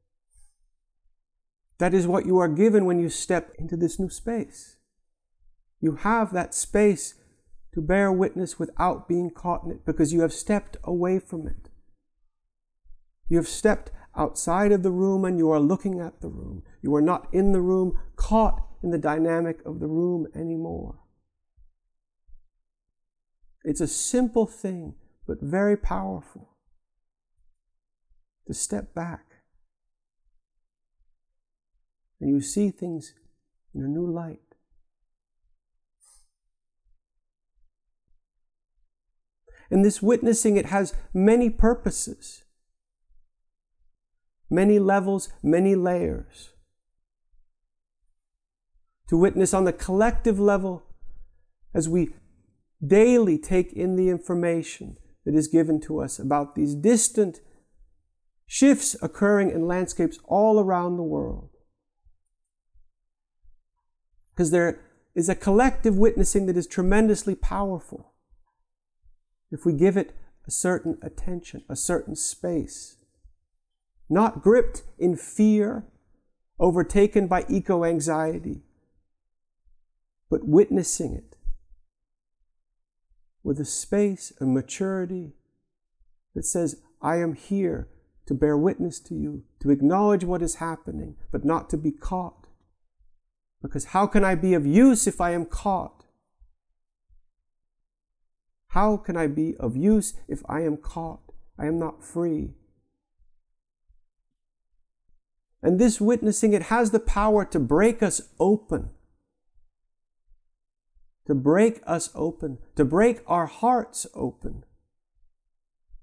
That 1.78 1.94
is 1.94 2.06
what 2.06 2.26
you 2.26 2.38
are 2.38 2.48
given 2.48 2.84
when 2.84 2.98
you 2.98 3.10
step 3.10 3.54
into 3.58 3.76
this 3.76 4.00
new 4.00 4.10
space. 4.10 4.76
You 5.80 5.96
have 5.96 6.32
that 6.32 6.52
space 6.52 7.14
to 7.76 7.82
bear 7.82 8.10
witness 8.10 8.58
without 8.58 9.06
being 9.06 9.28
caught 9.28 9.62
in 9.64 9.70
it 9.70 9.84
because 9.84 10.10
you 10.10 10.22
have 10.22 10.32
stepped 10.32 10.78
away 10.82 11.18
from 11.18 11.46
it. 11.46 11.68
You 13.28 13.36
have 13.36 13.46
stepped 13.46 13.90
outside 14.16 14.72
of 14.72 14.82
the 14.82 14.90
room 14.90 15.26
and 15.26 15.36
you 15.36 15.50
are 15.50 15.60
looking 15.60 16.00
at 16.00 16.22
the 16.22 16.30
room. 16.30 16.62
You 16.80 16.94
are 16.94 17.02
not 17.02 17.28
in 17.34 17.52
the 17.52 17.60
room, 17.60 17.98
caught 18.16 18.66
in 18.82 18.92
the 18.92 18.98
dynamic 18.98 19.58
of 19.66 19.78
the 19.78 19.88
room 19.88 20.26
anymore. 20.34 20.94
It's 23.62 23.82
a 23.82 23.86
simple 23.86 24.46
thing, 24.46 24.94
but 25.26 25.42
very 25.42 25.76
powerful 25.76 26.56
to 28.46 28.54
step 28.54 28.94
back. 28.94 29.42
And 32.22 32.30
you 32.30 32.40
see 32.40 32.70
things 32.70 33.12
in 33.74 33.82
a 33.82 33.86
new 33.86 34.10
light. 34.10 34.45
And 39.70 39.84
this 39.84 40.00
witnessing, 40.00 40.56
it 40.56 40.66
has 40.66 40.94
many 41.12 41.50
purposes, 41.50 42.44
many 44.48 44.78
levels, 44.78 45.28
many 45.42 45.74
layers. 45.74 46.50
To 49.08 49.16
witness 49.16 49.54
on 49.54 49.64
the 49.64 49.72
collective 49.72 50.38
level 50.38 50.84
as 51.74 51.88
we 51.88 52.10
daily 52.84 53.38
take 53.38 53.72
in 53.72 53.96
the 53.96 54.08
information 54.08 54.96
that 55.24 55.34
is 55.34 55.48
given 55.48 55.80
to 55.80 56.00
us 56.00 56.18
about 56.18 56.54
these 56.54 56.74
distant 56.74 57.40
shifts 58.46 58.96
occurring 59.02 59.50
in 59.50 59.66
landscapes 59.66 60.18
all 60.24 60.60
around 60.60 60.96
the 60.96 61.02
world. 61.02 61.50
Because 64.30 64.50
there 64.50 64.80
is 65.14 65.28
a 65.28 65.34
collective 65.34 65.96
witnessing 65.96 66.46
that 66.46 66.56
is 66.56 66.66
tremendously 66.66 67.34
powerful 67.34 68.12
if 69.56 69.64
we 69.64 69.72
give 69.72 69.96
it 69.96 70.14
a 70.46 70.50
certain 70.50 70.98
attention, 71.00 71.64
a 71.66 71.74
certain 71.74 72.14
space. 72.14 72.98
Not 74.10 74.42
gripped 74.42 74.82
in 74.98 75.16
fear, 75.16 75.86
overtaken 76.60 77.26
by 77.26 77.46
eco 77.48 77.82
anxiety, 77.82 78.60
but 80.28 80.46
witnessing 80.46 81.14
it 81.14 81.36
with 83.42 83.58
a 83.58 83.64
space 83.64 84.30
and 84.40 84.52
maturity 84.52 85.32
that 86.34 86.44
says, 86.44 86.82
I 87.00 87.16
am 87.16 87.32
here 87.32 87.88
to 88.26 88.34
bear 88.34 88.58
witness 88.58 89.00
to 89.00 89.14
you, 89.14 89.44
to 89.60 89.70
acknowledge 89.70 90.24
what 90.24 90.42
is 90.42 90.56
happening, 90.56 91.16
but 91.32 91.46
not 91.46 91.70
to 91.70 91.78
be 91.78 91.92
caught. 91.92 92.48
Because 93.62 93.86
how 93.86 94.06
can 94.06 94.22
I 94.22 94.34
be 94.34 94.52
of 94.52 94.66
use 94.66 95.06
if 95.06 95.18
I 95.18 95.30
am 95.30 95.46
caught? 95.46 95.95
How 98.76 98.98
can 98.98 99.16
I 99.16 99.26
be 99.26 99.56
of 99.56 99.74
use 99.74 100.12
if 100.28 100.42
I 100.50 100.60
am 100.60 100.76
caught? 100.76 101.32
I 101.58 101.64
am 101.64 101.78
not 101.78 102.04
free. 102.04 102.50
And 105.62 105.78
this 105.78 105.98
witnessing, 105.98 106.52
it 106.52 106.64
has 106.64 106.90
the 106.90 107.00
power 107.00 107.46
to 107.46 107.58
break 107.58 108.02
us 108.02 108.20
open. 108.38 108.90
To 111.26 111.34
break 111.34 111.80
us 111.86 112.10
open, 112.14 112.58
to 112.74 112.84
break 112.84 113.22
our 113.26 113.46
hearts 113.46 114.06
open. 114.12 114.62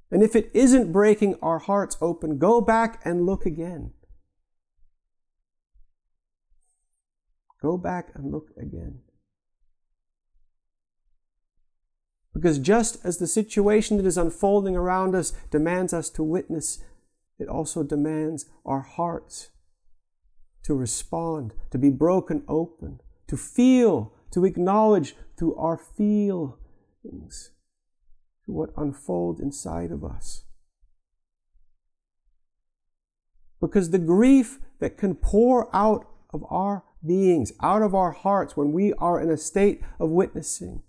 And 0.09 0.23
if 0.23 0.35
it 0.35 0.49
isn't 0.55 0.91
breaking 0.91 1.35
our 1.43 1.59
hearts 1.59 1.95
open, 2.01 2.39
go 2.39 2.59
back 2.59 3.03
and 3.05 3.23
look 3.23 3.45
again. 3.45 3.91
Go 7.61 7.77
back 7.77 8.09
and 8.15 8.31
look 8.31 8.49
again. 8.57 9.01
Because 12.33 12.57
just 12.59 12.97
as 13.03 13.17
the 13.17 13.27
situation 13.27 13.97
that 13.97 14.05
is 14.05 14.17
unfolding 14.17 14.75
around 14.75 15.15
us 15.15 15.33
demands 15.51 15.93
us 15.93 16.09
to 16.11 16.23
witness, 16.23 16.83
it 17.37 17.47
also 17.47 17.83
demands 17.83 18.45
our 18.65 18.81
hearts 18.81 19.49
to 20.63 20.73
respond, 20.73 21.53
to 21.71 21.77
be 21.77 21.89
broken 21.89 22.43
open, 22.47 22.99
to 23.27 23.37
feel, 23.37 24.13
to 24.31 24.45
acknowledge 24.45 25.15
through 25.37 25.55
our 25.55 25.77
feelings 25.77 27.51
what 28.45 28.71
unfolds 28.75 29.39
inside 29.39 29.91
of 29.91 30.03
us. 30.03 30.43
Because 33.61 33.91
the 33.91 33.99
grief 33.99 34.59
that 34.79 34.97
can 34.97 35.15
pour 35.15 35.73
out 35.73 36.07
of 36.33 36.43
our 36.49 36.83
beings, 37.05 37.53
out 37.61 37.81
of 37.81 37.95
our 37.95 38.11
hearts 38.11 38.57
when 38.57 38.73
we 38.73 38.93
are 38.93 39.21
in 39.21 39.29
a 39.29 39.37
state 39.37 39.81
of 39.99 40.09
witnessing, 40.09 40.83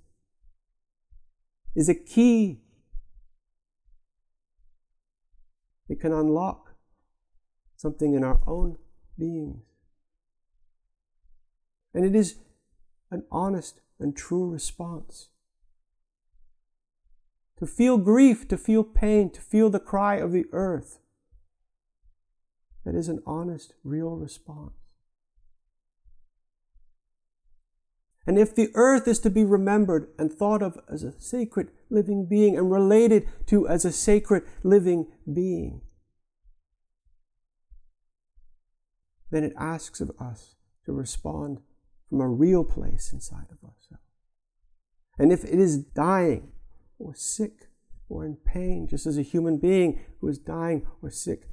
is 1.75 1.89
a 1.89 1.95
key. 1.95 2.61
It 5.89 6.01
can 6.01 6.13
unlock 6.13 6.75
something 7.77 8.15
in 8.15 8.25
our 8.25 8.41
own 8.47 8.77
beings. 9.19 9.65
And 11.93 12.05
it 12.05 12.15
is 12.15 12.39
an 13.11 13.25
honest 13.31 13.81
and 14.01 14.17
true 14.17 14.49
response. 14.49 15.29
To 17.59 17.67
feel 17.67 17.99
grief, 17.99 18.49
to 18.49 18.59
feel 18.59 18.83
pain, 18.83 19.31
to 19.31 19.41
feel 19.41 19.71
the 19.71 19.81
cry 19.81 20.17
of 20.17 20.33
the 20.33 20.47
earth. 20.53 20.99
That 22.85 22.95
is 22.95 23.09
an 23.09 23.23
honest, 23.27 23.75
real 23.85 24.17
response. 24.17 24.84
And 28.27 28.39
if 28.39 28.55
the 28.55 28.71
earth 28.75 29.07
is 29.07 29.19
to 29.21 29.31
be 29.31 29.45
remembered 29.45 30.09
and 30.19 30.33
thought 30.33 30.63
of 30.63 30.79
as 30.91 31.03
a 31.03 31.19
sacred 31.21 31.71
living 31.91 32.27
being 32.27 32.57
and 32.57 32.71
related 32.71 33.29
to 33.47 33.69
as 33.69 33.85
a 33.85 33.93
sacred 33.93 34.45
living 34.63 35.09
being, 35.31 35.83
then 39.31 39.45
it 39.45 39.53
asks 39.59 40.01
of 40.01 40.11
us 40.19 40.55
to 40.87 40.93
respond 40.93 41.59
from 42.09 42.21
a 42.21 42.29
real 42.29 42.65
place 42.65 43.13
inside 43.13 43.47
of 43.51 43.59
ourselves. 43.63 44.05
And 45.19 45.33
if 45.33 45.45
it 45.45 45.59
is 45.59 45.79
dying 45.79 46.53
or 46.99 47.15
sick 47.15 47.69
or 48.09 48.25
in 48.25 48.37
pain, 48.37 48.87
just 48.89 49.07
as 49.07 49.19
a 49.19 49.23
human 49.23 49.59
being 49.59 50.01
who 50.21 50.29
is 50.29 50.39
dying 50.39 50.87
or 51.03 51.11
sick 51.11 51.49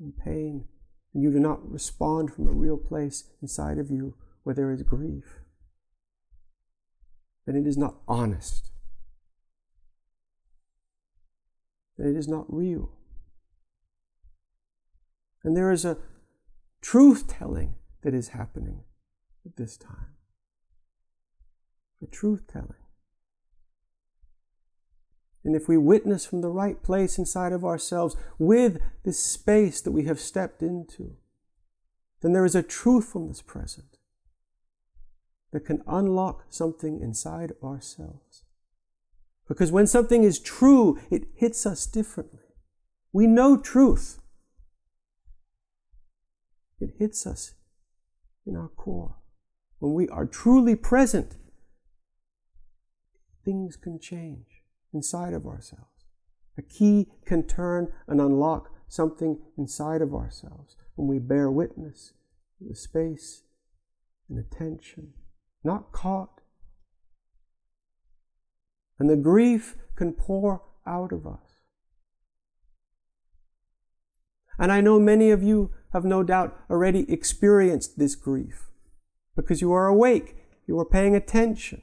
in 0.00 0.12
pain, 0.12 0.64
and 1.12 1.22
you 1.22 1.30
do 1.30 1.38
not 1.38 1.70
respond 1.70 2.32
from 2.32 2.48
a 2.48 2.52
real 2.52 2.76
place 2.76 3.24
inside 3.42 3.78
of 3.78 3.90
you 3.90 4.14
where 4.42 4.54
there 4.54 4.70
is 4.70 4.82
grief, 4.82 5.43
then 7.46 7.56
it 7.56 7.66
is 7.66 7.76
not 7.76 7.96
honest. 8.08 8.70
Then 11.96 12.08
it 12.08 12.16
is 12.16 12.28
not 12.28 12.46
real. 12.48 12.90
And 15.42 15.56
there 15.56 15.70
is 15.70 15.84
a 15.84 15.98
truth 16.80 17.28
telling 17.28 17.74
that 18.02 18.14
is 18.14 18.28
happening 18.28 18.84
at 19.44 19.56
this 19.56 19.76
time. 19.76 20.16
A 22.02 22.06
truth 22.06 22.46
telling. 22.50 22.74
And 25.44 25.54
if 25.54 25.68
we 25.68 25.76
witness 25.76 26.24
from 26.24 26.40
the 26.40 26.48
right 26.48 26.82
place 26.82 27.18
inside 27.18 27.52
of 27.52 27.64
ourselves 27.64 28.16
with 28.38 28.80
this 29.04 29.18
space 29.18 29.82
that 29.82 29.92
we 29.92 30.04
have 30.04 30.18
stepped 30.18 30.62
into, 30.62 31.16
then 32.22 32.32
there 32.32 32.46
is 32.46 32.54
a 32.54 32.62
truthfulness 32.62 33.42
present 33.42 33.98
that 35.54 35.64
can 35.64 35.80
unlock 35.86 36.46
something 36.48 37.00
inside 37.00 37.52
ourselves. 37.62 38.42
Because 39.46 39.70
when 39.70 39.86
something 39.86 40.24
is 40.24 40.40
true, 40.40 40.98
it 41.12 41.28
hits 41.36 41.64
us 41.64 41.86
differently. 41.86 42.40
We 43.12 43.28
know 43.28 43.56
truth. 43.56 44.18
It 46.80 46.96
hits 46.98 47.24
us 47.24 47.54
in 48.44 48.56
our 48.56 48.66
core. 48.66 49.14
When 49.78 49.94
we 49.94 50.08
are 50.08 50.26
truly 50.26 50.74
present, 50.74 51.36
things 53.44 53.76
can 53.76 54.00
change 54.00 54.64
inside 54.92 55.34
of 55.34 55.46
ourselves. 55.46 56.04
A 56.58 56.62
key 56.62 57.12
can 57.24 57.44
turn 57.44 57.92
and 58.08 58.20
unlock 58.20 58.72
something 58.88 59.38
inside 59.56 60.02
of 60.02 60.14
ourselves 60.14 60.74
when 60.96 61.06
we 61.06 61.20
bear 61.20 61.48
witness 61.48 62.12
to 62.58 62.68
the 62.68 62.74
space 62.74 63.44
and 64.28 64.36
attention 64.36 65.12
not 65.64 65.92
caught. 65.92 66.40
And 68.98 69.10
the 69.10 69.16
grief 69.16 69.76
can 69.96 70.12
pour 70.12 70.62
out 70.86 71.12
of 71.12 71.26
us. 71.26 71.56
And 74.58 74.70
I 74.70 74.80
know 74.80 75.00
many 75.00 75.30
of 75.30 75.42
you 75.42 75.72
have 75.92 76.04
no 76.04 76.22
doubt 76.22 76.56
already 76.70 77.10
experienced 77.10 77.98
this 77.98 78.14
grief 78.14 78.70
because 79.34 79.60
you 79.60 79.72
are 79.72 79.86
awake, 79.86 80.36
you 80.66 80.78
are 80.78 80.84
paying 80.84 81.16
attention. 81.16 81.82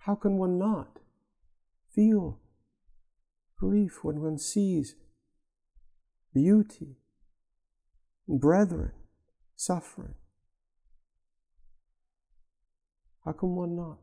How 0.00 0.14
can 0.14 0.36
one 0.36 0.58
not 0.58 0.98
feel 1.94 2.40
grief 3.58 4.02
when 4.02 4.20
one 4.20 4.38
sees 4.38 4.96
beauty, 6.34 6.96
brethren, 8.28 8.92
suffering. 9.56 10.14
How 13.24 13.32
come 13.32 13.56
one 13.56 13.74
not? 13.74 13.98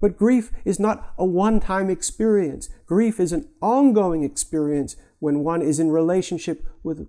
But 0.00 0.16
grief 0.16 0.50
is 0.64 0.80
not 0.80 1.12
a 1.18 1.24
one 1.24 1.60
time 1.60 1.90
experience. 1.90 2.70
Grief 2.86 3.20
is 3.20 3.32
an 3.32 3.48
ongoing 3.60 4.22
experience 4.22 4.96
when 5.18 5.44
one 5.44 5.60
is 5.60 5.78
in 5.78 5.90
relationship 5.90 6.66
with 6.82 7.08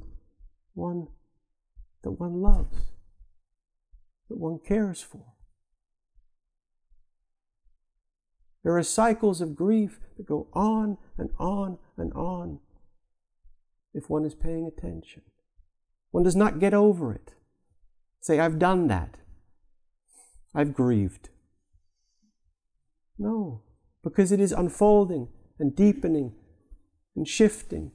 one 0.73 1.07
that 2.03 2.11
one 2.11 2.41
loves, 2.41 2.91
that 4.29 4.37
one 4.37 4.59
cares 4.59 5.01
for. 5.01 5.25
There 8.63 8.77
are 8.77 8.83
cycles 8.83 9.41
of 9.41 9.55
grief 9.55 9.99
that 10.17 10.27
go 10.27 10.47
on 10.53 10.97
and 11.17 11.29
on 11.39 11.77
and 11.97 12.13
on 12.13 12.59
if 13.93 14.09
one 14.09 14.25
is 14.25 14.35
paying 14.35 14.67
attention. 14.67 15.23
One 16.11 16.23
does 16.23 16.35
not 16.35 16.59
get 16.59 16.73
over 16.73 17.13
it. 17.13 17.33
Say, 18.19 18.39
I've 18.39 18.59
done 18.59 18.87
that. 18.87 19.17
I've 20.53 20.73
grieved. 20.73 21.29
No, 23.17 23.61
because 24.03 24.31
it 24.31 24.39
is 24.39 24.51
unfolding 24.51 25.29
and 25.59 25.75
deepening 25.75 26.33
and 27.15 27.27
shifting 27.27 27.91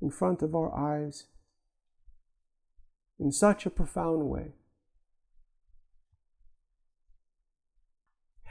in 0.00 0.10
front 0.10 0.42
of 0.42 0.54
our 0.54 0.74
eyes 0.74 1.26
in 3.18 3.30
such 3.30 3.64
a 3.64 3.70
profound 3.70 4.28
way. 4.28 4.52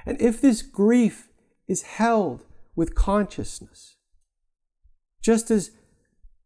And 0.06 0.19
if 0.21 0.41
this 0.41 0.62
grief 0.62 1.30
is 1.67 1.84
held 1.84 2.45
with 2.76 2.95
consciousness, 2.95 3.97
just 5.21 5.49
as 5.49 5.71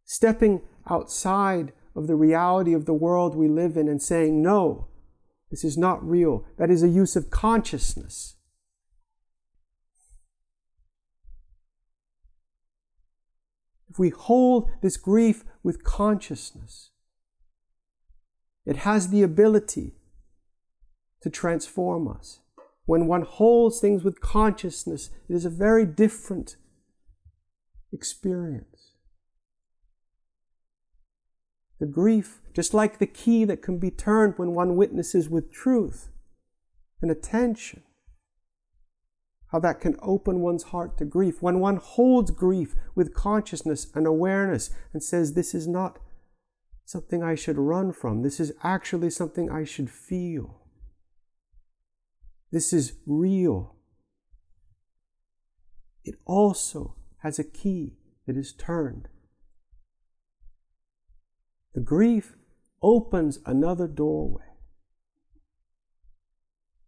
stepping 0.06 0.62
outside 0.89 1.73
of 1.97 2.05
the 2.05 2.15
reality 2.15 2.73
of 2.73 2.86
the 2.86 2.93
world 2.93 3.36
we 3.36 3.47
live 3.47 3.75
in 3.75 3.88
and 3.89 4.01
saying, 4.01 4.41
no, 4.41 4.88
this 5.49 5.63
is 5.63 5.77
not 5.77 6.07
real. 6.07 6.45
That 6.57 6.69
is 6.69 6.83
a 6.83 6.88
use 6.88 7.15
of 7.15 7.31
consciousness. 7.31 8.36
If 13.89 13.97
we 13.97 14.10
hold 14.10 14.69
this 14.83 14.95
grief 14.95 15.43
with 15.63 15.83
consciousness, 15.83 16.91
it 18.63 18.77
has 18.77 19.10
the 19.10 19.23
ability 19.23 19.95
to 21.23 21.31
transform 21.31 22.07
us. 22.07 22.41
When 22.86 23.07
one 23.07 23.23
holds 23.23 23.79
things 23.79 24.03
with 24.03 24.21
consciousness, 24.21 25.10
it 25.27 25.33
is 25.33 25.45
a 25.45 25.49
very 25.49 25.86
different 25.86 26.57
experience. 27.91 28.76
The 31.79 31.85
grief, 31.85 32.41
just 32.53 32.73
like 32.73 32.97
the 32.97 33.07
key 33.07 33.45
that 33.45 33.61
can 33.61 33.77
be 33.77 33.91
turned 33.91 34.33
when 34.37 34.53
one 34.53 34.75
witnesses 34.75 35.29
with 35.29 35.51
truth 35.51 36.09
and 37.01 37.11
attention, 37.11 37.83
how 39.51 39.59
that 39.59 39.79
can 39.79 39.95
open 40.01 40.39
one's 40.39 40.63
heart 40.63 40.97
to 40.97 41.05
grief. 41.05 41.41
When 41.41 41.59
one 41.59 41.77
holds 41.77 42.31
grief 42.31 42.75
with 42.95 43.13
consciousness 43.13 43.87
and 43.93 44.05
awareness 44.05 44.71
and 44.91 45.03
says, 45.03 45.33
This 45.33 45.53
is 45.53 45.67
not 45.67 45.99
something 46.85 47.21
I 47.21 47.35
should 47.35 47.57
run 47.57 47.91
from, 47.93 48.23
this 48.23 48.39
is 48.39 48.53
actually 48.63 49.09
something 49.09 49.49
I 49.49 49.63
should 49.63 49.89
feel. 49.89 50.61
This 52.51 52.73
is 52.73 52.93
real. 53.05 53.75
It 56.03 56.15
also 56.25 56.95
has 57.19 57.37
a 57.37 57.43
key 57.43 57.97
that 58.25 58.37
is 58.37 58.53
turned. 58.53 59.09
The 61.77 61.83
grief 61.83 62.35
opens 62.81 63.37
another 63.45 63.87
doorway. 63.87 64.45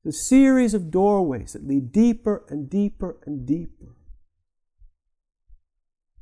The 0.04 0.12
series 0.12 0.74
of 0.74 0.90
doorways 0.90 1.54
that 1.54 1.68
lead 1.68 1.92
deeper 1.92 2.44
and 2.50 2.68
deeper 2.68 3.18
and 3.24 3.46
deeper. 3.46 3.96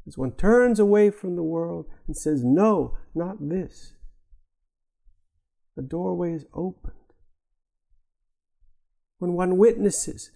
As 0.05 0.17
one 0.17 0.33
turns 0.33 0.81
away 0.81 1.11
from 1.11 1.37
the 1.37 1.43
world 1.43 1.85
and 2.07 2.17
says, 2.17 2.43
No, 2.43 2.97
not 3.15 3.37
this, 3.39 3.93
the 5.77 5.81
doorway 5.81 6.33
is 6.33 6.45
opened. 6.53 6.93
When 9.19 9.31
one 9.31 9.55
witnesses, 9.57 10.31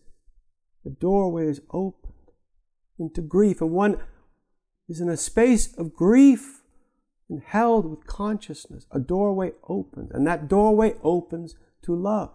the 0.86 0.92
doorway 0.92 1.48
is 1.48 1.60
opened 1.72 2.32
into 2.98 3.22
grief, 3.22 3.60
and 3.60 3.72
one 3.72 4.02
is 4.88 5.02
in 5.02 5.10
a 5.10 5.18
space 5.18 5.76
of 5.76 5.94
grief 5.94 6.61
and 7.32 7.42
held 7.42 7.90
with 7.90 8.06
consciousness. 8.06 8.86
A 8.92 9.00
doorway 9.00 9.54
opens, 9.68 10.12
and 10.12 10.28
that 10.28 10.50
doorway 10.50 10.96
opens 11.02 11.56
to 11.84 11.96
love. 11.96 12.34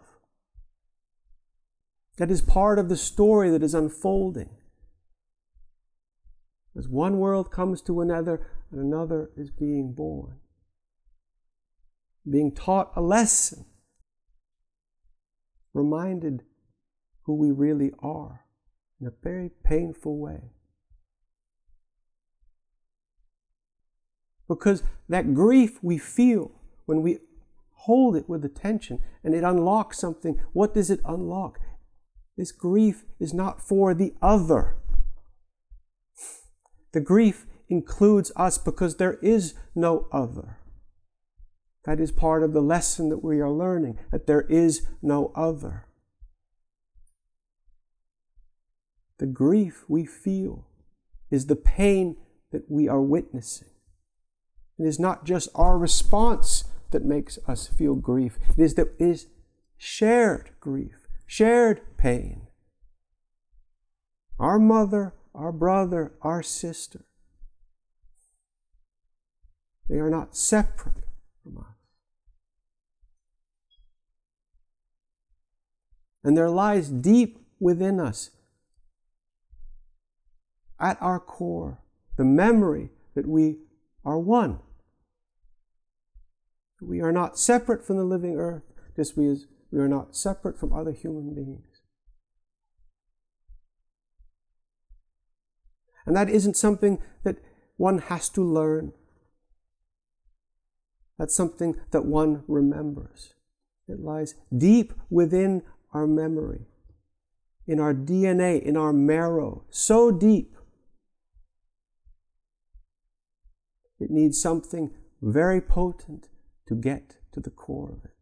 That 2.17 2.31
is 2.31 2.41
part 2.41 2.79
of 2.79 2.89
the 2.89 2.97
story 2.97 3.51
that 3.51 3.63
is 3.63 3.75
unfolding. 3.75 4.49
As 6.75 6.89
one 6.89 7.19
world 7.19 7.51
comes 7.51 7.83
to 7.83 8.01
another, 8.01 8.47
and 8.73 8.81
another 8.81 9.31
is 9.37 9.51
being 9.51 9.93
born, 9.93 10.39
being 12.29 12.53
taught 12.53 12.91
a 12.97 13.03
lesson, 13.03 13.67
reminded 15.75 16.43
who 17.25 17.35
we 17.35 17.51
really 17.51 17.93
are 17.99 18.47
in 18.99 19.07
a 19.07 19.13
very 19.23 19.51
painful 19.63 20.19
way. 20.19 20.53
Because 24.49 24.83
that 25.09 25.35
grief 25.35 25.79
we 25.83 25.99
feel 25.99 26.53
when 26.87 27.03
we 27.03 27.19
hold 27.73 28.17
it 28.17 28.29
with 28.29 28.45
attention 28.45 29.01
and 29.25 29.35
it 29.35 29.45
unlocks 29.45 29.99
something, 29.99 30.41
what 30.53 30.75
does 30.75 30.91
it 30.91 31.01
unlock? 31.05 31.59
This 32.37 32.53
grief 32.53 33.05
is 33.19 33.33
not 33.33 33.61
for 33.61 33.95
the 33.95 34.15
other. 34.21 34.77
The 36.93 37.01
grief 37.01 37.47
includes 37.69 38.31
us 38.37 38.59
because 38.59 38.97
there 38.97 39.15
is 39.23 39.55
no 39.75 40.07
other. 40.13 40.59
That 41.85 42.01
is 42.01 42.11
part 42.11 42.43
of 42.43 42.53
the 42.53 42.61
lesson 42.61 43.09
that 43.11 43.23
we 43.23 43.41
are 43.41 43.51
learning, 43.51 43.99
that 44.11 44.27
there 44.27 44.43
is 44.43 44.87
no 45.03 45.33
other. 45.35 45.87
The 49.19 49.27
grief 49.27 49.85
we 49.89 50.05
feel 50.05 50.67
is 51.31 51.47
the 51.47 51.57
pain 51.57 52.17
that 52.53 52.71
we 52.71 52.89
are 52.89 53.01
witnessing. 53.01 53.69
It 54.79 54.87
is 54.87 54.99
not 54.99 55.25
just 55.25 55.49
our 55.55 55.79
response 55.79 56.65
that 56.91 57.05
makes 57.05 57.39
us 57.49 57.67
feel 57.67 57.95
grief, 57.95 58.39
it 58.57 58.63
is 58.63 58.75
that 58.75 58.95
is 58.99 59.27
shared 59.79 60.51
grief 60.61 61.07
shared 61.27 61.81
pain. 61.99 62.47
Our 64.39 64.59
mother, 64.59 65.15
our 65.35 65.53
brother, 65.53 66.13
our 66.23 66.43
sister, 66.43 67.05
they 69.89 69.97
are 69.97 70.11
not 70.11 70.37
separate 70.37 71.05
from 71.43 71.59
us. 71.59 71.65
And 76.23 76.37
there 76.37 76.51
lies 76.51 76.89
deep 76.89 77.39
within 77.61 78.01
us, 78.01 78.31
at 80.79 81.01
our 81.01 81.21
core, 81.21 81.79
the 82.17 82.25
memory 82.25 82.91
that 83.15 83.27
we 83.27 83.59
are 84.05 84.19
one. 84.19 84.59
We 86.87 87.01
are 87.01 87.13
not 87.13 87.37
separate 87.37 87.85
from 87.85 87.97
the 87.97 88.05
living 88.05 88.37
earth, 88.37 88.63
just 88.95 89.19
as 89.19 89.47
we 89.73 89.81
are 89.81 89.89
not 89.89 90.15
separate 90.15 90.59
from 90.59 90.73
other 90.73 90.93
human 90.93 91.35
beings. 91.35 91.83
And 96.07 96.15
that 96.17 96.29
isn't 96.29 96.57
something 96.57 97.03
that 97.25 97.39
one 97.77 97.99
has 97.99 98.29
to 98.31 98.43
learn. 98.43 98.93
That's 101.19 101.35
something 101.35 101.75
that 101.91 102.05
one 102.05 102.45
remembers. 102.47 103.35
It 103.89 103.99
lies 103.99 104.37
deep 104.57 104.93
within 105.11 105.63
our 105.93 106.07
memory, 106.07 106.67
in 107.67 107.81
our 107.81 107.95
DNA, 107.95 108.63
in 108.63 108.77
our 108.77 108.93
marrow, 108.93 109.65
so 109.71 110.13
deep. 110.13 110.57
It 113.99 114.11
needs 114.11 114.41
something 114.41 114.93
very 115.21 115.61
potent 115.61 116.29
to 116.67 116.75
get 116.75 117.17
to 117.33 117.41
the 117.41 117.51
core 117.51 117.91
of 117.93 118.05
it. 118.05 118.17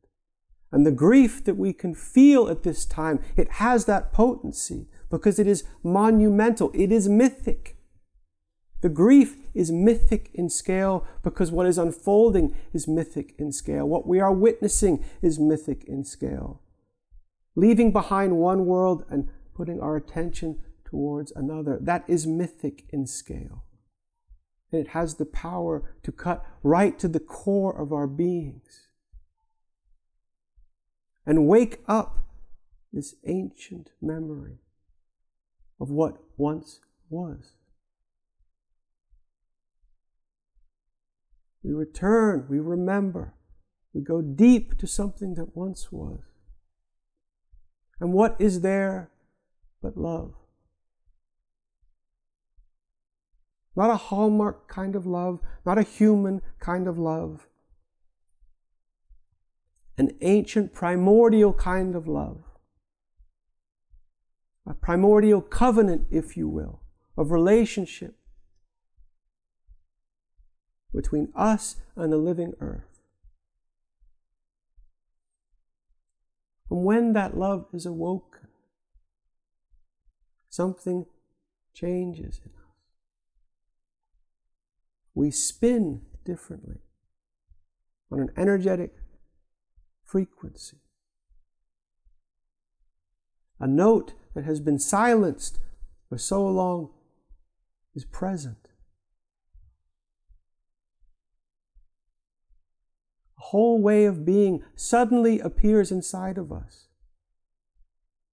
And 0.72 0.85
the 0.85 0.90
grief 0.90 1.44
that 1.44 1.57
we 1.57 1.72
can 1.72 1.94
feel 1.94 2.48
at 2.48 2.64
this 2.64 2.85
time, 2.85 3.20
it 3.37 3.52
has 3.52 3.85
that 3.85 4.12
potency 4.12 4.88
because 5.09 5.38
it 5.38 5.46
is 5.46 5.62
monumental, 5.85 6.72
it 6.74 6.90
is 6.90 7.09
mythic. 7.09 7.76
The 8.80 8.88
grief 8.88 9.37
is 9.54 9.70
mythic 9.70 10.30
in 10.35 10.50
scale 10.50 11.07
because 11.22 11.52
what 11.52 11.66
is 11.66 11.78
unfolding 11.78 12.57
is 12.72 12.88
mythic 12.88 13.35
in 13.38 13.52
scale. 13.52 13.88
What 13.88 14.07
we 14.07 14.20
are 14.20 14.33
witnessing 14.33 15.04
is 15.22 15.38
mythic 15.38 15.85
in 15.85 16.04
scale. 16.04 16.61
Leaving 17.54 17.92
behind 17.92 18.37
one 18.37 18.66
world 18.66 19.04
and 19.09 19.30
putting 19.54 19.80
our 19.80 19.96
attention 19.96 20.59
towards 20.85 21.33
another, 21.37 21.78
that 21.80 22.04
is 22.09 22.26
mythic 22.26 22.85
in 22.90 23.07
scale. 23.07 23.64
It 24.74 24.88
has 24.88 25.14
the 25.14 25.26
power 25.26 25.94
to 26.02 26.12
cut 26.12 26.44
right 26.62 26.98
to 26.98 27.08
the 27.08 27.20
core 27.20 27.78
of 27.80 27.92
our 27.92 28.06
beings 28.06 28.88
and 31.26 31.46
wake 31.46 31.80
up 31.87 32.18
this 32.92 33.14
ancient 33.26 33.90
memory 34.00 34.58
of 35.80 35.90
what 35.90 36.18
once 36.37 36.80
was. 37.08 37.54
We 41.62 41.72
return, 41.72 42.46
we 42.48 42.58
remember, 42.58 43.34
we 43.92 44.02
go 44.02 44.20
deep 44.20 44.76
to 44.78 44.87
something 44.87 45.34
that 45.34 45.56
once 45.56 45.90
was. 45.90 46.20
And 48.00 48.12
what 48.12 48.37
is 48.38 48.60
there 48.60 49.10
but 49.80 49.96
love? 49.96 50.34
Not 53.76 53.90
a 53.90 53.96
hallmark 53.96 54.68
kind 54.68 54.94
of 54.94 55.06
love, 55.06 55.40
not 55.66 55.78
a 55.78 55.82
human 55.82 56.42
kind 56.60 56.87
of 56.87 56.98
love, 56.98 57.48
an 59.96 60.16
ancient 60.20 60.72
primordial 60.72 61.52
kind 61.52 61.94
of 61.94 62.06
love. 62.06 62.44
A 64.66 64.74
primordial 64.74 65.42
covenant, 65.42 66.06
if 66.10 66.37
you 66.37 66.48
will, 66.48 66.80
of 67.16 67.30
relationship 67.30 68.16
between 70.92 71.30
us 71.34 71.76
and 71.96 72.12
the 72.12 72.16
living 72.16 72.54
earth. 72.60 73.00
And 76.70 76.84
when 76.84 77.12
that 77.12 77.37
love 77.37 77.66
is 77.72 77.84
awoken, 77.84 78.48
something 80.48 81.06
changes 81.74 82.40
in 82.44 82.50
us. 82.52 82.63
We 85.14 85.31
spin 85.31 86.03
differently 86.24 86.79
on 88.11 88.20
an 88.20 88.31
energetic 88.37 88.94
frequency. 90.05 90.79
A 93.61 93.66
note 93.66 94.14
that 94.35 94.44
has 94.44 94.61
been 94.61 94.79
silenced 94.79 95.59
for 96.09 96.18
so 96.18 96.46
long 96.46 96.90
is 97.94 98.05
present. 98.05 98.68
A 103.38 103.42
whole 103.46 103.81
way 103.81 104.05
of 104.05 104.24
being 104.24 104.62
suddenly 104.74 105.38
appears 105.38 105.92
inside 105.92 106.38
of 106.38 106.50
us. 106.50 106.88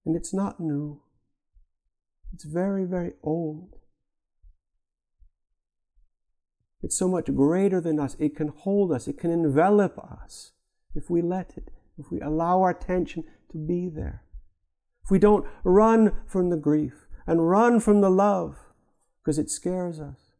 And 0.04 0.16
it's 0.16 0.34
not 0.34 0.58
new, 0.58 1.00
it's 2.32 2.44
very, 2.44 2.84
very 2.84 3.12
old. 3.22 3.76
It's 6.82 6.96
so 6.96 7.08
much 7.08 7.32
greater 7.34 7.80
than 7.80 8.00
us. 8.00 8.16
It 8.18 8.36
can 8.36 8.48
hold 8.48 8.92
us, 8.92 9.06
it 9.06 9.18
can 9.18 9.30
envelop 9.30 9.98
us 9.98 10.52
if 10.94 11.08
we 11.08 11.22
let 11.22 11.56
it, 11.56 11.70
if 11.98 12.10
we 12.10 12.20
allow 12.20 12.60
our 12.60 12.70
attention 12.70 13.24
to 13.50 13.58
be 13.58 13.88
there. 13.88 14.24
If 15.04 15.10
we 15.10 15.18
don't 15.18 15.46
run 15.64 16.12
from 16.26 16.50
the 16.50 16.56
grief 16.56 17.06
and 17.26 17.48
run 17.48 17.80
from 17.80 18.00
the 18.00 18.10
love 18.10 18.58
because 19.22 19.38
it 19.38 19.50
scares 19.50 20.00
us, 20.00 20.32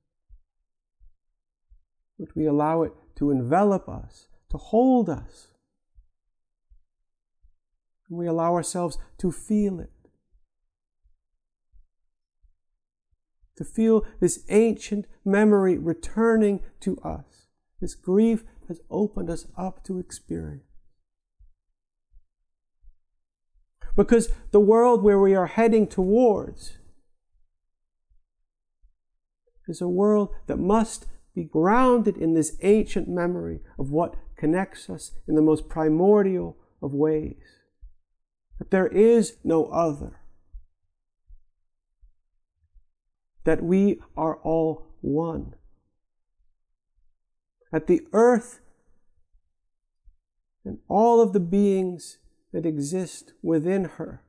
but 2.19 2.35
we 2.37 2.47
allow 2.47 2.83
it 2.83 2.93
to 3.17 3.31
envelop 3.31 3.89
us, 3.89 4.29
to 4.51 4.59
hold 4.59 5.09
us. 5.09 5.49
And 8.09 8.19
we 8.19 8.27
allow 8.27 8.55
ourselves 8.55 8.99
to 9.19 9.33
feel 9.33 9.81
it. 9.81 10.02
To 13.59 13.65
feel 13.65 14.05
this 14.21 14.45
ancient 14.49 15.07
memory 15.25 15.79
returning 15.79 16.61
to 16.81 16.99
us. 16.99 17.49
This 17.81 17.95
grief 17.95 18.45
has 18.69 18.81
opened 18.91 19.29
us 19.29 19.47
up 19.57 19.85
to 19.85 19.99
experience. 19.99 20.65
Because 23.97 24.31
the 24.53 24.61
world 24.61 25.03
where 25.03 25.21
we 25.21 25.35
are 25.35 25.47
heading 25.47 25.87
towards 25.87 26.79
is 29.69 29.81
a 29.81 29.89
world 29.89 30.31
that 30.47 30.59
must 30.59 31.07
be 31.35 31.45
grounded 31.45 32.17
in 32.17 32.35
this 32.35 32.57
ancient 32.63 33.09
memory 33.09 33.61
of 33.79 33.91
what 33.91 34.17
connects 34.37 34.89
us 34.89 35.13
in 35.29 35.35
the 35.35 35.43
most 35.43 35.69
primordial 35.69 36.57
of 36.81 36.93
ways. 36.93 37.43
That 38.59 38.71
there 38.71 38.89
is 38.89 39.37
no 39.45 39.67
other. 39.67 40.22
That 43.45 43.63
we 43.63 44.01
are 44.17 44.37
all 44.37 44.87
one. 45.01 45.55
That 47.71 47.87
the 47.87 48.03
earth 48.13 48.61
and 50.65 50.79
all 50.89 51.21
of 51.21 51.33
the 51.33 51.41
beings 51.41 52.19
that 52.53 52.67
exist 52.67 53.33
within 53.43 53.85
her 53.85 54.23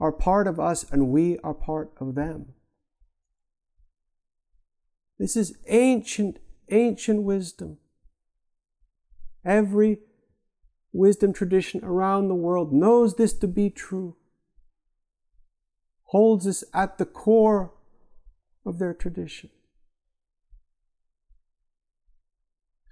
are 0.00 0.12
part 0.12 0.46
of 0.46 0.58
us 0.58 0.90
and 0.90 1.08
we 1.08 1.38
are 1.44 1.54
part 1.54 1.92
of 2.00 2.14
them. 2.14 2.54
This 5.18 5.36
is 5.36 5.54
ancient, 5.68 6.38
ancient 6.70 7.22
wisdom. 7.22 7.76
Every 9.44 9.98
wisdom 10.92 11.32
tradition 11.34 11.84
around 11.84 12.28
the 12.28 12.34
world 12.34 12.72
knows 12.72 13.14
this 13.14 13.34
to 13.34 13.46
be 13.46 13.68
true, 13.68 14.16
holds 16.04 16.46
this 16.46 16.64
at 16.72 16.96
the 16.96 17.04
core 17.04 17.72
of 18.64 18.78
their 18.78 18.94
tradition. 18.94 19.50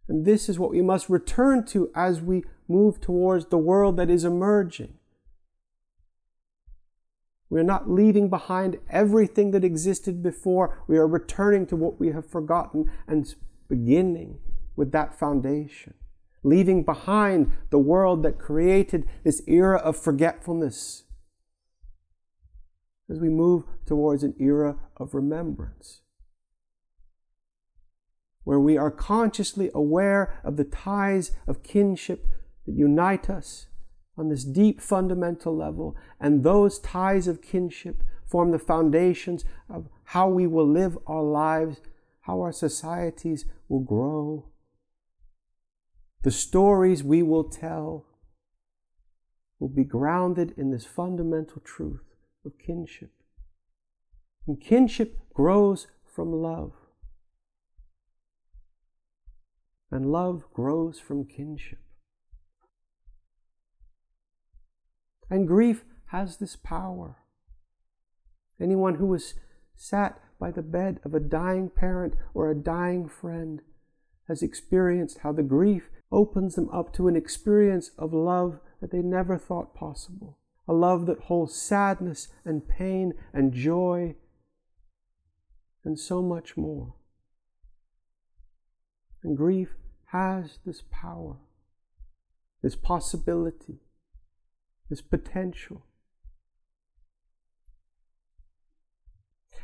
And 0.08 0.24
this 0.24 0.48
is 0.48 0.58
what 0.58 0.70
we 0.70 0.80
must 0.80 1.10
return 1.10 1.64
to 1.66 1.90
as 1.94 2.22
we 2.22 2.44
move 2.66 3.00
towards 3.00 3.46
the 3.46 3.58
world 3.58 3.96
that 3.98 4.08
is 4.08 4.24
emerging. 4.24 4.94
We 7.50 7.60
are 7.60 7.64
not 7.64 7.90
leaving 7.90 8.28
behind 8.28 8.78
everything 8.90 9.52
that 9.52 9.64
existed 9.64 10.22
before. 10.22 10.82
We 10.86 10.98
are 10.98 11.06
returning 11.06 11.66
to 11.66 11.76
what 11.76 11.98
we 11.98 12.08
have 12.08 12.26
forgotten 12.26 12.90
and 13.06 13.34
beginning 13.68 14.38
with 14.76 14.92
that 14.92 15.18
foundation. 15.18 15.94
Leaving 16.42 16.84
behind 16.84 17.52
the 17.70 17.78
world 17.78 18.22
that 18.22 18.38
created 18.38 19.06
this 19.24 19.42
era 19.46 19.78
of 19.78 19.96
forgetfulness 19.96 21.04
as 23.10 23.18
we 23.18 23.28
move 23.28 23.64
towards 23.86 24.22
an 24.22 24.34
era 24.38 24.76
of 24.96 25.14
remembrance, 25.14 26.02
where 28.44 28.60
we 28.60 28.76
are 28.76 28.90
consciously 28.90 29.70
aware 29.74 30.40
of 30.44 30.56
the 30.56 30.64
ties 30.64 31.32
of 31.46 31.62
kinship 31.62 32.26
that 32.66 32.74
unite 32.74 33.30
us 33.30 33.68
on 34.16 34.28
this 34.28 34.44
deep 34.44 34.80
fundamental 34.80 35.56
level, 35.56 35.96
and 36.20 36.42
those 36.42 36.78
ties 36.78 37.28
of 37.28 37.40
kinship 37.40 38.02
form 38.26 38.50
the 38.50 38.58
foundations 38.58 39.44
of 39.70 39.88
how 40.04 40.28
we 40.28 40.46
will 40.46 40.68
live 40.68 40.98
our 41.06 41.22
lives, 41.22 41.80
how 42.22 42.40
our 42.40 42.52
societies 42.52 43.46
will 43.68 43.80
grow, 43.80 44.44
the 46.22 46.30
stories 46.30 47.02
we 47.02 47.22
will 47.22 47.44
tell 47.44 48.04
will 49.58 49.68
be 49.68 49.84
grounded 49.84 50.52
in 50.56 50.70
this 50.70 50.84
fundamental 50.84 51.62
truth 51.64 52.07
of 52.48 52.58
kinship. 52.58 53.10
And 54.46 54.60
kinship 54.60 55.18
grows 55.34 55.86
from 56.06 56.32
love. 56.32 56.72
And 59.90 60.10
love 60.10 60.44
grows 60.52 60.98
from 60.98 61.24
kinship. 61.24 61.78
And 65.30 65.46
grief 65.46 65.84
has 66.06 66.38
this 66.38 66.56
power. 66.56 67.18
Anyone 68.60 68.96
who 68.96 69.12
has 69.12 69.34
sat 69.76 70.20
by 70.40 70.50
the 70.50 70.62
bed 70.62 71.00
of 71.04 71.14
a 71.14 71.20
dying 71.20 71.68
parent 71.68 72.14
or 72.32 72.50
a 72.50 72.54
dying 72.54 73.08
friend 73.08 73.60
has 74.26 74.42
experienced 74.42 75.18
how 75.18 75.32
the 75.32 75.42
grief 75.42 75.90
opens 76.10 76.54
them 76.54 76.68
up 76.70 76.92
to 76.94 77.08
an 77.08 77.16
experience 77.16 77.90
of 77.98 78.12
love 78.12 78.60
that 78.80 78.90
they 78.90 79.02
never 79.02 79.36
thought 79.36 79.74
possible. 79.74 80.38
A 80.68 80.72
love 80.72 81.06
that 81.06 81.20
holds 81.20 81.54
sadness 81.54 82.28
and 82.44 82.68
pain 82.68 83.14
and 83.32 83.52
joy 83.52 84.14
and 85.84 85.98
so 85.98 86.22
much 86.22 86.56
more. 86.56 86.94
And 89.22 89.36
grief 89.36 89.70
has 90.12 90.58
this 90.64 90.82
power, 90.90 91.38
this 92.62 92.76
possibility 92.76 93.80
this 94.88 95.02
potential. 95.02 95.82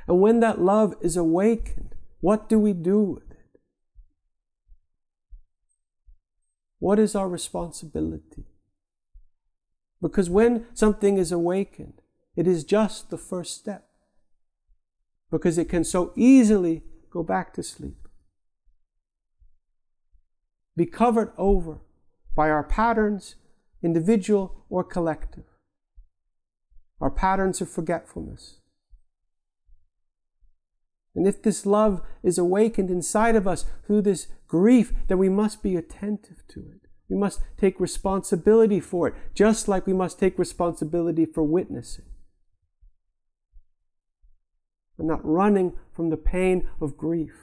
And 0.06 0.20
when 0.20 0.40
that 0.40 0.60
love 0.60 0.94
is 1.00 1.16
awakened, 1.16 1.94
what 2.20 2.48
do 2.48 2.58
we 2.58 2.72
do 2.72 3.00
with 3.00 3.30
it? 3.30 3.60
What 6.78 6.98
is 6.98 7.14
our 7.14 7.28
responsibility? 7.28 8.44
Because 10.04 10.28
when 10.28 10.66
something 10.74 11.16
is 11.16 11.32
awakened, 11.32 12.02
it 12.36 12.46
is 12.46 12.62
just 12.62 13.08
the 13.08 13.16
first 13.16 13.56
step. 13.56 13.86
Because 15.30 15.56
it 15.56 15.70
can 15.70 15.82
so 15.82 16.12
easily 16.14 16.82
go 17.10 17.22
back 17.22 17.54
to 17.54 17.62
sleep. 17.62 18.06
Be 20.76 20.84
covered 20.84 21.32
over 21.38 21.78
by 22.36 22.50
our 22.50 22.62
patterns 22.62 23.36
individual 23.82 24.66
or 24.68 24.84
collective, 24.84 25.44
our 27.00 27.10
patterns 27.10 27.62
of 27.62 27.70
forgetfulness. 27.70 28.58
And 31.14 31.26
if 31.26 31.42
this 31.42 31.64
love 31.64 32.02
is 32.22 32.36
awakened 32.36 32.90
inside 32.90 33.36
of 33.36 33.48
us 33.48 33.64
through 33.86 34.02
this 34.02 34.26
grief, 34.48 34.92
then 35.08 35.16
we 35.16 35.30
must 35.30 35.62
be 35.62 35.76
attentive 35.76 36.46
to 36.48 36.60
it. 36.60 36.83
We 37.14 37.20
must 37.20 37.42
take 37.56 37.78
responsibility 37.78 38.80
for 38.80 39.06
it, 39.06 39.14
just 39.34 39.68
like 39.68 39.86
we 39.86 39.92
must 39.92 40.18
take 40.18 40.36
responsibility 40.36 41.24
for 41.24 41.44
witnessing. 41.44 42.06
We're 44.98 45.06
not 45.06 45.24
running 45.24 45.74
from 45.92 46.10
the 46.10 46.16
pain 46.16 46.68
of 46.80 46.96
grief. 46.96 47.36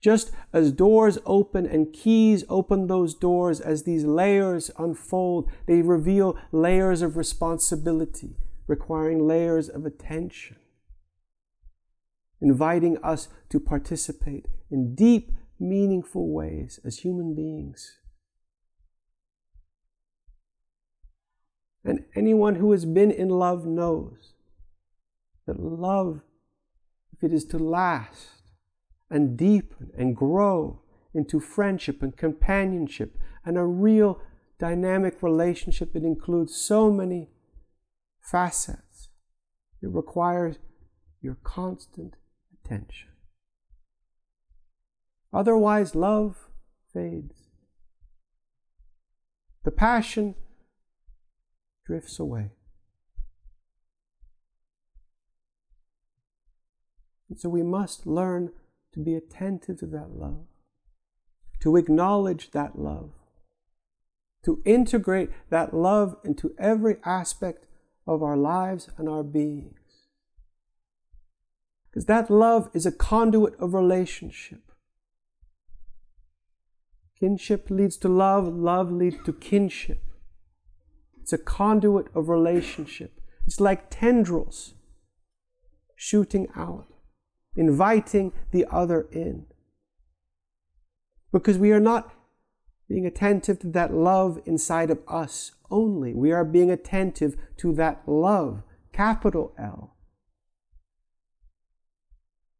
Just 0.00 0.32
as 0.54 0.72
doors 0.72 1.18
open 1.26 1.66
and 1.66 1.92
keys 1.92 2.46
open 2.48 2.86
those 2.86 3.12
doors, 3.12 3.60
as 3.60 3.82
these 3.82 4.06
layers 4.06 4.70
unfold, 4.78 5.50
they 5.66 5.82
reveal 5.82 6.34
layers 6.50 7.02
of 7.02 7.18
responsibility, 7.18 8.38
requiring 8.66 9.28
layers 9.28 9.68
of 9.68 9.84
attention, 9.84 10.56
inviting 12.40 12.96
us 13.04 13.28
to 13.50 13.60
participate 13.60 14.46
in 14.70 14.94
deep, 14.94 15.30
meaningful 15.58 16.32
ways 16.32 16.80
as 16.84 16.98
human 16.98 17.34
beings. 17.34 17.98
And 21.84 22.04
anyone 22.14 22.56
who 22.56 22.72
has 22.72 22.84
been 22.84 23.10
in 23.10 23.28
love 23.28 23.66
knows 23.66 24.32
that 25.46 25.60
love, 25.60 26.22
if 27.12 27.22
it 27.22 27.32
is 27.32 27.44
to 27.46 27.58
last, 27.58 28.28
and 29.10 29.36
deepen 29.36 29.90
and 29.96 30.16
grow 30.16 30.80
into 31.12 31.38
friendship 31.38 32.02
and 32.02 32.16
companionship 32.16 33.16
and 33.44 33.58
a 33.58 33.64
real 33.64 34.20
dynamic 34.58 35.22
relationship 35.22 35.92
that 35.92 36.02
includes 36.02 36.54
so 36.54 36.90
many 36.90 37.28
facets. 38.20 39.08
It 39.82 39.90
requires 39.90 40.56
your 41.20 41.36
constant 41.44 42.16
attention. 42.52 43.13
Otherwise, 45.34 45.96
love 45.96 46.48
fades. 46.92 47.34
The 49.64 49.72
passion 49.72 50.36
drifts 51.84 52.20
away. 52.20 52.52
And 57.28 57.40
so 57.40 57.48
we 57.48 57.64
must 57.64 58.06
learn 58.06 58.52
to 58.92 59.00
be 59.00 59.14
attentive 59.14 59.80
to 59.80 59.86
that 59.86 60.10
love, 60.10 60.46
to 61.62 61.76
acknowledge 61.76 62.52
that 62.52 62.78
love, 62.78 63.10
to 64.44 64.62
integrate 64.64 65.30
that 65.50 65.74
love 65.74 66.16
into 66.22 66.54
every 66.58 66.98
aspect 67.04 67.66
of 68.06 68.22
our 68.22 68.36
lives 68.36 68.88
and 68.96 69.08
our 69.08 69.24
beings. 69.24 69.78
Because 71.90 72.04
that 72.06 72.30
love 72.30 72.70
is 72.72 72.86
a 72.86 72.92
conduit 72.92 73.58
of 73.58 73.74
relationship. 73.74 74.63
Kinship 77.18 77.70
leads 77.70 77.96
to 77.98 78.08
love, 78.08 78.48
love 78.48 78.90
leads 78.90 79.16
to 79.24 79.32
kinship. 79.32 80.02
It's 81.20 81.32
a 81.32 81.38
conduit 81.38 82.06
of 82.14 82.28
relationship. 82.28 83.20
It's 83.46 83.60
like 83.60 83.90
tendrils 83.90 84.74
shooting 85.96 86.48
out, 86.56 86.86
inviting 87.56 88.32
the 88.50 88.66
other 88.70 89.08
in. 89.12 89.46
Because 91.32 91.56
we 91.56 91.72
are 91.72 91.80
not 91.80 92.14
being 92.88 93.06
attentive 93.06 93.58
to 93.60 93.68
that 93.68 93.94
love 93.94 94.40
inside 94.44 94.90
of 94.90 94.98
us 95.08 95.52
only. 95.70 96.14
We 96.14 96.32
are 96.32 96.44
being 96.44 96.70
attentive 96.70 97.36
to 97.58 97.72
that 97.74 98.02
love, 98.06 98.62
capital 98.92 99.54
L. 99.58 99.93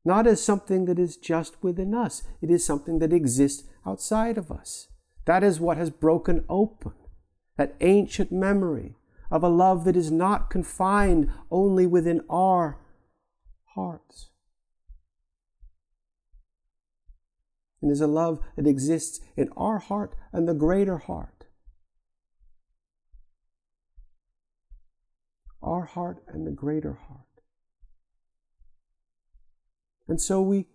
Not 0.05 0.27
as 0.27 0.43
something 0.43 0.85
that 0.85 0.99
is 0.99 1.17
just 1.17 1.63
within 1.63 1.95
us, 1.95 2.23
it 2.43 2.51
is 2.51 2.65
something 2.65 2.99
that 2.99 3.13
exists 3.13 3.65
outside 3.87 4.37
of 4.37 4.51
us. 4.51 4.89
That 5.25 5.43
is 5.43 5.61
what 5.61 5.79
has 5.79 5.91
broken 5.91 6.45
open 6.49 6.93
that 7.57 7.77
ancient 7.81 8.33
memory 8.33 8.95
of 9.31 9.43
a 9.43 9.49
love 9.49 9.85
that 9.85 9.97
is 9.97 10.11
not 10.11 10.51
confined 10.51 11.31
only 11.51 11.87
within 11.87 12.21
our 12.29 12.79
hearts. 13.75 14.31
It 17.83 17.89
is 17.89 18.01
a 18.01 18.07
love 18.07 18.41
that 18.57 18.67
exists 18.67 19.21
in 19.37 19.51
our 19.57 19.79
heart 19.79 20.15
and 20.33 20.49
the 20.49 20.55
greater 20.55 20.99
heart. 20.99 21.47
Our 25.63 25.85
heart 25.85 26.23
and 26.29 26.47
the 26.47 26.51
greater 26.51 26.95
heart. 26.95 27.24
And 30.09 30.21
so 30.21 30.41
we 30.41 30.67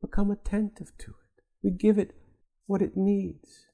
become 0.00 0.30
attentive 0.30 0.92
to 0.98 1.10
it. 1.10 1.42
We 1.62 1.70
give 1.70 1.98
it 1.98 2.14
what 2.66 2.82
it 2.82 2.96
needs. 2.96 3.66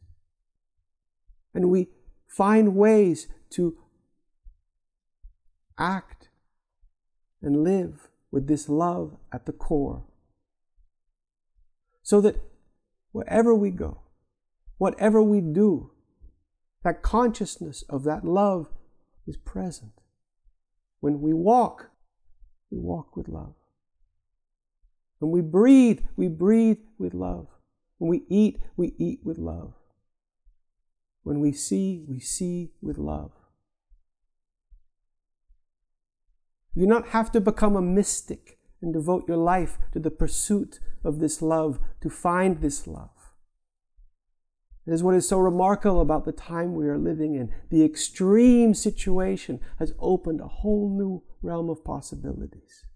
And 1.53 1.71
we 1.71 1.89
find 2.29 2.77
ways 2.77 3.27
to 3.51 3.77
act 5.79 6.29
and 7.43 7.65
live 7.65 8.09
with 8.31 8.47
this 8.47 8.69
love 8.69 9.17
at 9.33 9.47
the 9.47 9.53
core. 9.53 10.05
So 12.03 12.21
that 12.21 12.37
wherever 13.13 13.55
we 13.55 13.71
go, 13.71 14.03
whatever 14.79 15.23
we 15.23 15.41
do, 15.41 15.91
that 16.85 17.03
consciousness 17.03 17.85
of 17.89 18.05
that 18.05 18.25
love 18.25 18.69
is 19.27 19.37
present. 19.37 19.93
When 21.01 21.21
we 21.21 21.33
walk, 21.33 21.91
we 22.71 22.79
walk 22.79 23.17
with 23.17 23.29
love. 23.29 23.55
When 25.21 25.31
we 25.31 25.43
breathe, 25.43 26.01
we 26.17 26.29
breathe 26.29 26.79
with 26.99 27.15
love. 27.15 27.47
When 27.99 28.11
we 28.11 28.25
eat, 28.29 28.59
we 28.77 28.95
eat 28.99 29.21
with 29.23 29.39
love. 29.39 29.75
When 31.23 31.41
we 31.41 31.53
see, 31.53 32.05
we 32.09 32.19
see 32.19 32.73
with 32.81 32.99
love. 32.99 33.31
You 36.75 36.83
do 36.83 36.89
not 36.89 37.09
have 37.09 37.31
to 37.33 37.41
become 37.41 37.77
a 37.77 37.83
mystic 37.83 38.59
and 38.81 38.95
devote 38.95 39.29
your 39.29 39.37
life 39.37 39.79
to 39.93 39.99
the 39.99 40.11
pursuit 40.11 40.81
of 41.05 41.19
this 41.19 41.43
love, 41.43 41.79
to 42.01 42.09
find 42.09 42.63
this 42.63 42.87
love. 42.87 43.11
It 44.87 44.93
is 44.95 45.03
what 45.03 45.15
is 45.15 45.29
so 45.29 45.39
remarkable 45.39 46.01
about 46.01 46.25
the 46.25 46.33
time 46.33 46.75
we 46.75 46.89
are 46.89 46.97
living 46.97 47.35
in. 47.35 47.53
The 47.71 47.85
extreme 47.85 48.73
situation 48.73 49.61
has 49.79 49.93
opened 49.99 50.41
a 50.41 50.49
whole 50.49 50.89
new 50.89 51.23
realm 51.43 51.69
of 51.69 51.85
possibilities. 51.85 52.87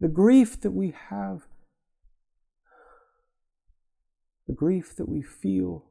The 0.00 0.08
grief 0.08 0.60
that 0.60 0.72
we 0.72 0.94
have, 1.08 1.46
the 4.46 4.52
grief 4.52 4.94
that 4.96 5.08
we 5.08 5.22
feel 5.22 5.86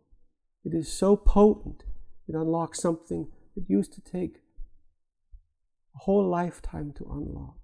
it 0.63 0.73
is 0.73 0.91
so 0.91 1.15
potent, 1.15 1.83
it 2.27 2.35
unlocks 2.35 2.79
something 2.79 3.27
that 3.55 3.69
used 3.69 3.93
to 3.93 4.01
take 4.01 4.37
a 5.95 5.99
whole 5.99 6.27
lifetime 6.27 6.93
to 6.97 7.05
unlock. 7.05 7.57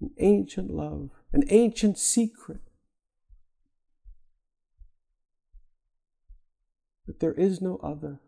An 0.00 0.10
ancient 0.18 0.70
love, 0.70 1.10
an 1.32 1.44
ancient 1.48 1.98
secret. 1.98 2.60
But 7.06 7.20
there 7.20 7.34
is 7.34 7.60
no 7.60 7.76
other. 7.82 8.20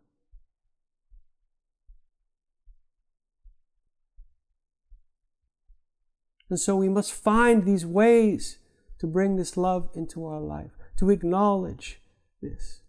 And 6.52 6.60
so 6.60 6.76
we 6.76 6.90
must 6.90 7.14
find 7.14 7.64
these 7.64 7.86
ways 7.86 8.58
to 8.98 9.06
bring 9.06 9.36
this 9.36 9.56
love 9.56 9.88
into 9.94 10.26
our 10.26 10.38
life 10.38 10.72
to 10.98 11.08
acknowledge 11.08 12.02
this. 12.42 12.82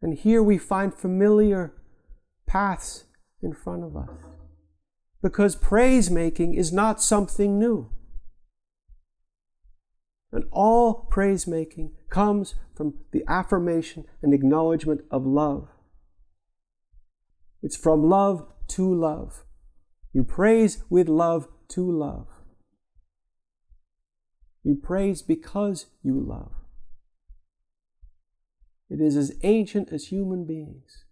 And 0.00 0.14
here 0.14 0.42
we 0.42 0.56
find 0.56 0.94
familiar 0.94 1.74
paths 2.46 3.04
in 3.42 3.52
front 3.52 3.84
of 3.84 3.98
us. 3.98 4.08
Because 5.20 5.56
praise 5.56 6.10
making 6.10 6.54
is 6.54 6.72
not 6.72 7.02
something 7.02 7.58
new. 7.58 7.90
And 10.32 10.44
all 10.52 11.06
praise 11.10 11.46
making 11.46 11.92
comes 12.08 12.54
from 12.74 12.94
the 13.12 13.24
affirmation 13.28 14.06
and 14.22 14.32
acknowledgement 14.32 15.02
of 15.10 15.26
love. 15.26 15.68
It's 17.62 17.76
from 17.76 18.08
love 18.08 18.46
to 18.68 18.94
love. 18.94 19.44
You 20.14 20.24
praise 20.24 20.82
with 20.88 21.10
love 21.10 21.46
to 21.68 21.90
love. 21.90 22.28
You 24.62 24.76
praise 24.76 25.22
because 25.22 25.86
you 26.02 26.18
love. 26.18 26.52
It 28.88 29.00
is 29.00 29.16
as 29.16 29.36
ancient 29.42 29.92
as 29.92 30.06
human 30.06 30.46
beings. 30.46 31.04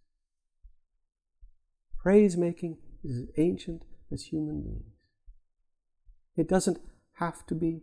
Praise 1.98 2.36
making 2.36 2.78
is 3.04 3.16
as 3.16 3.28
ancient 3.36 3.84
as 4.10 4.24
human 4.24 4.62
beings. 4.62 4.94
It 6.36 6.48
doesn't 6.48 6.80
have 7.14 7.46
to 7.46 7.54
be 7.54 7.82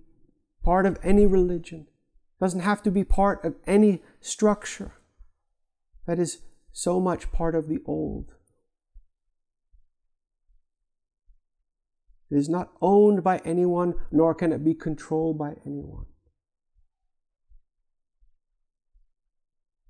part 0.64 0.86
of 0.86 0.98
any 1.04 1.26
religion, 1.26 1.88
it 2.40 2.44
doesn't 2.44 2.62
have 2.62 2.84
to 2.84 2.92
be 2.92 3.04
part 3.04 3.44
of 3.46 3.56
any 3.66 4.02
structure 4.20 4.94
that 6.06 6.20
is 6.20 6.40
so 6.72 7.00
much 7.00 7.32
part 7.32 7.56
of 7.56 7.68
the 7.68 7.80
old. 7.86 8.34
It 12.32 12.38
is 12.38 12.50
not 12.50 12.72
owned 12.82 13.24
by 13.24 13.40
anyone, 13.40 13.96
nor 14.12 14.36
can 14.36 14.52
it 14.52 14.64
be 14.64 14.76
controlled 14.76 15.38
by 15.38 15.56
anyone. 15.66 16.06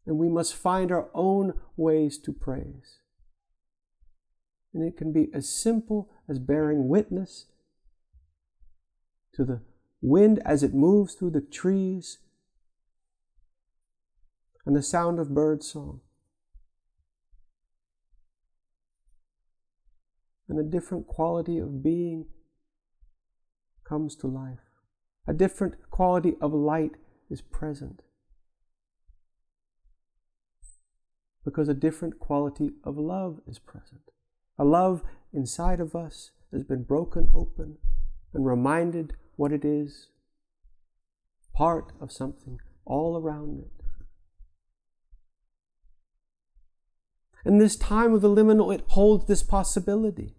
And 0.06 0.18
we 0.18 0.30
must 0.30 0.56
find 0.56 0.92
our 0.92 1.10
own 1.14 1.54
ways 1.76 2.18
to 2.20 2.32
praise. 2.32 3.00
And 4.74 4.84
it 4.84 4.98
can 4.98 5.12
be 5.12 5.30
as 5.34 5.50
simple 5.50 6.10
as 6.30 6.40
bearing 6.40 6.88
witness 6.88 7.48
to 9.34 9.44
the 9.44 9.62
wind 10.02 10.40
as 10.46 10.64
it 10.64 10.74
moves 10.74 11.16
through 11.16 11.32
the 11.32 11.42
trees 11.42 12.20
and 14.66 14.76
the 14.76 14.82
sound 14.82 15.20
of 15.20 15.34
bird 15.34 15.64
song. 15.64 16.02
and 20.50 20.60
a 20.60 20.64
different 20.64 21.08
quality 21.08 21.60
of 21.60 21.84
being 21.84 22.26
comes 23.90 24.16
to 24.16 24.28
life. 24.28 24.60
A 25.28 25.34
different 25.34 25.90
quality 25.90 26.36
of 26.40 26.54
light 26.54 26.92
is 27.30 27.42
present. 27.42 28.04
Because 31.44 31.68
a 31.68 31.74
different 31.74 32.20
quality 32.20 32.74
of 32.84 32.98
love 32.98 33.40
is 33.48 33.58
present. 33.58 34.12
A 34.60 34.64
love 34.64 35.02
inside 35.34 35.80
of 35.80 35.96
us 35.96 36.32
has 36.52 36.64
been 36.64 36.84
broken 36.84 37.30
open 37.34 37.78
and 38.34 38.46
reminded 38.46 39.14
what 39.36 39.52
it 39.52 39.66
is, 39.66 40.10
part 41.54 41.92
of 42.00 42.12
something 42.12 42.60
all 42.86 43.18
around 43.18 43.60
it. 43.60 43.72
In 47.46 47.58
this 47.58 47.76
time 47.76 48.14
of 48.14 48.22
the 48.22 48.30
liminal, 48.30 48.74
it 48.74 48.84
holds 48.90 49.26
this 49.26 49.42
possibility. 49.42 50.36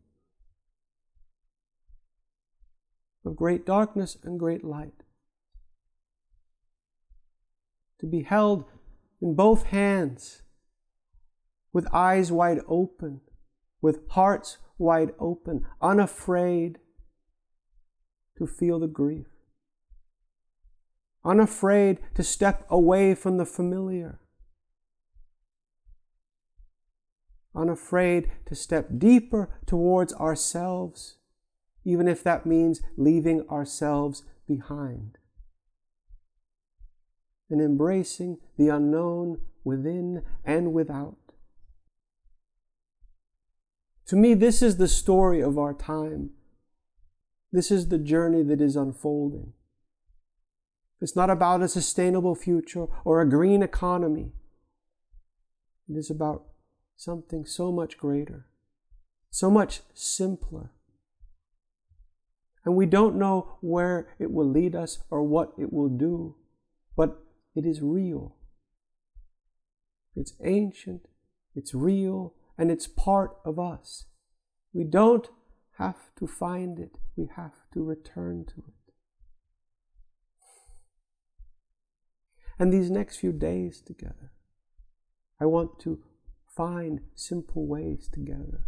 Of 3.24 3.36
great 3.36 3.66
darkness 3.66 4.16
and 4.22 4.38
great 4.38 4.64
light. 4.64 5.04
To 8.00 8.06
be 8.06 8.22
held 8.22 8.64
in 9.20 9.34
both 9.34 9.64
hands, 9.64 10.42
with 11.72 11.86
eyes 11.92 12.32
wide 12.32 12.60
open, 12.66 13.20
with 13.80 14.08
hearts 14.10 14.58
wide 14.78 15.12
open, 15.18 15.66
unafraid 15.80 16.78
to 18.38 18.46
feel 18.46 18.80
the 18.80 18.88
grief, 18.88 19.26
unafraid 21.24 21.98
to 22.14 22.22
step 22.22 22.66
away 22.70 23.14
from 23.14 23.36
the 23.36 23.44
familiar, 23.44 24.18
unafraid 27.54 28.30
to 28.46 28.54
step 28.54 28.88
deeper 28.96 29.50
towards 29.66 30.14
ourselves, 30.14 31.18
even 31.84 32.08
if 32.08 32.22
that 32.22 32.46
means 32.46 32.80
leaving 32.96 33.48
ourselves 33.48 34.22
behind, 34.46 35.18
and 37.48 37.60
embracing 37.60 38.38
the 38.56 38.68
unknown 38.68 39.40
within 39.64 40.22
and 40.44 40.72
without. 40.72 41.16
To 44.06 44.16
me, 44.16 44.34
this 44.34 44.60
is 44.60 44.76
the 44.76 44.88
story 44.88 45.40
of 45.40 45.56
our 45.56 45.72
time. 45.72 46.30
This 47.52 47.70
is 47.70 47.88
the 47.88 47.98
journey 47.98 48.42
that 48.42 48.60
is 48.60 48.76
unfolding. 48.76 49.52
It's 51.00 51.16
not 51.16 51.30
about 51.30 51.62
a 51.62 51.68
sustainable 51.68 52.34
future 52.34 52.86
or 53.04 53.20
a 53.20 53.28
green 53.28 53.62
economy. 53.62 54.32
It 55.88 55.96
is 55.96 56.10
about 56.10 56.44
something 56.96 57.44
so 57.44 57.72
much 57.72 57.96
greater, 57.96 58.46
so 59.30 59.50
much 59.50 59.80
simpler. 59.94 60.72
And 62.64 62.76
we 62.76 62.86
don't 62.86 63.16
know 63.16 63.56
where 63.60 64.08
it 64.18 64.30
will 64.30 64.48
lead 64.48 64.74
us 64.74 64.98
or 65.10 65.22
what 65.22 65.52
it 65.58 65.72
will 65.72 65.88
do, 65.88 66.36
but 66.96 67.22
it 67.54 67.64
is 67.64 67.80
real. 67.80 68.36
It's 70.14 70.34
ancient, 70.44 71.06
it's 71.54 71.74
real, 71.74 72.34
and 72.58 72.70
it's 72.70 72.86
part 72.86 73.38
of 73.44 73.58
us. 73.58 74.06
We 74.72 74.84
don't 74.84 75.28
have 75.78 76.14
to 76.16 76.26
find 76.26 76.78
it, 76.78 76.98
we 77.16 77.28
have 77.36 77.54
to 77.72 77.82
return 77.82 78.44
to 78.46 78.62
it. 78.68 78.92
And 82.58 82.70
these 82.70 82.90
next 82.90 83.16
few 83.16 83.32
days 83.32 83.80
together, 83.80 84.32
I 85.40 85.46
want 85.46 85.78
to 85.80 86.00
find 86.46 87.00
simple 87.14 87.66
ways 87.66 88.10
together 88.12 88.66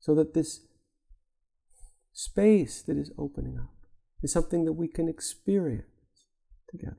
so 0.00 0.14
that 0.14 0.32
this 0.32 0.60
space 2.16 2.80
that 2.80 2.96
is 2.96 3.12
opening 3.18 3.58
up 3.58 3.74
is 4.22 4.32
something 4.32 4.64
that 4.64 4.72
we 4.72 4.88
can 4.88 5.06
experience 5.06 5.84
together. 6.66 6.96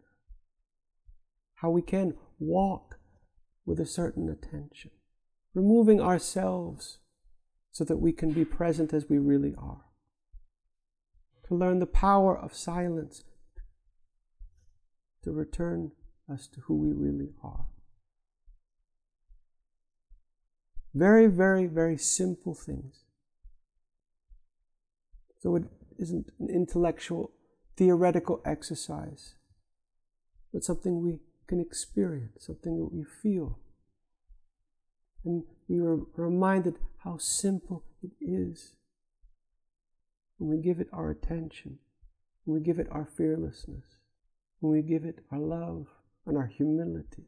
How 1.56 1.72
we 1.72 1.82
can 1.82 2.14
walk 2.38 3.00
with 3.66 3.80
a 3.80 3.86
certain 3.86 4.30
attention 4.30 4.92
removing 5.56 6.00
ourselves 6.00 7.00
so 7.72 7.84
that 7.84 7.98
we 7.98 8.12
can 8.12 8.32
be 8.32 8.46
present 8.46 8.94
as 8.94 9.10
we 9.10 9.18
really 9.18 9.56
are. 9.58 9.86
To 11.48 11.56
learn 11.56 11.80
the 11.80 11.88
power 11.88 12.38
of 12.38 12.54
silence, 12.54 13.24
to 15.24 15.32
return 15.32 15.94
us 16.32 16.48
to 16.50 16.62
who 16.62 16.76
we 16.76 16.92
really 16.92 17.32
are. 17.44 17.66
Very, 20.94 21.26
very, 21.26 21.66
very 21.66 21.98
simple 21.98 22.54
things. 22.54 23.07
So 25.40 25.56
it 25.56 25.64
isn't 26.00 26.32
an 26.40 26.50
intellectual, 26.50 27.32
theoretical 27.76 28.42
exercise, 28.46 29.36
but 30.54 30.64
something 30.64 31.02
we 31.02 31.20
can 31.48 31.60
experience, 31.60 32.46
something 32.46 32.78
that 32.78 32.94
we 32.94 33.04
feel. 33.04 33.60
And 35.24 35.44
we 35.68 35.80
are 35.80 36.00
reminded 36.16 36.76
how 37.04 37.18
simple 37.18 37.84
it 38.02 38.12
is 38.22 38.74
when 40.38 40.50
we 40.50 40.58
give 40.58 40.80
it 40.80 40.88
our 40.94 41.10
attention, 41.10 41.80
when 42.46 42.60
we 42.60 42.66
give 42.66 42.80
it 42.80 42.88
our 42.92 43.06
fearlessness, 43.06 43.86
when 44.60 44.72
we 44.72 44.82
give 44.82 45.04
it 45.04 45.20
our 45.32 45.40
love 45.40 45.88
and 46.26 46.38
our 46.38 46.48
humility. 46.48 47.26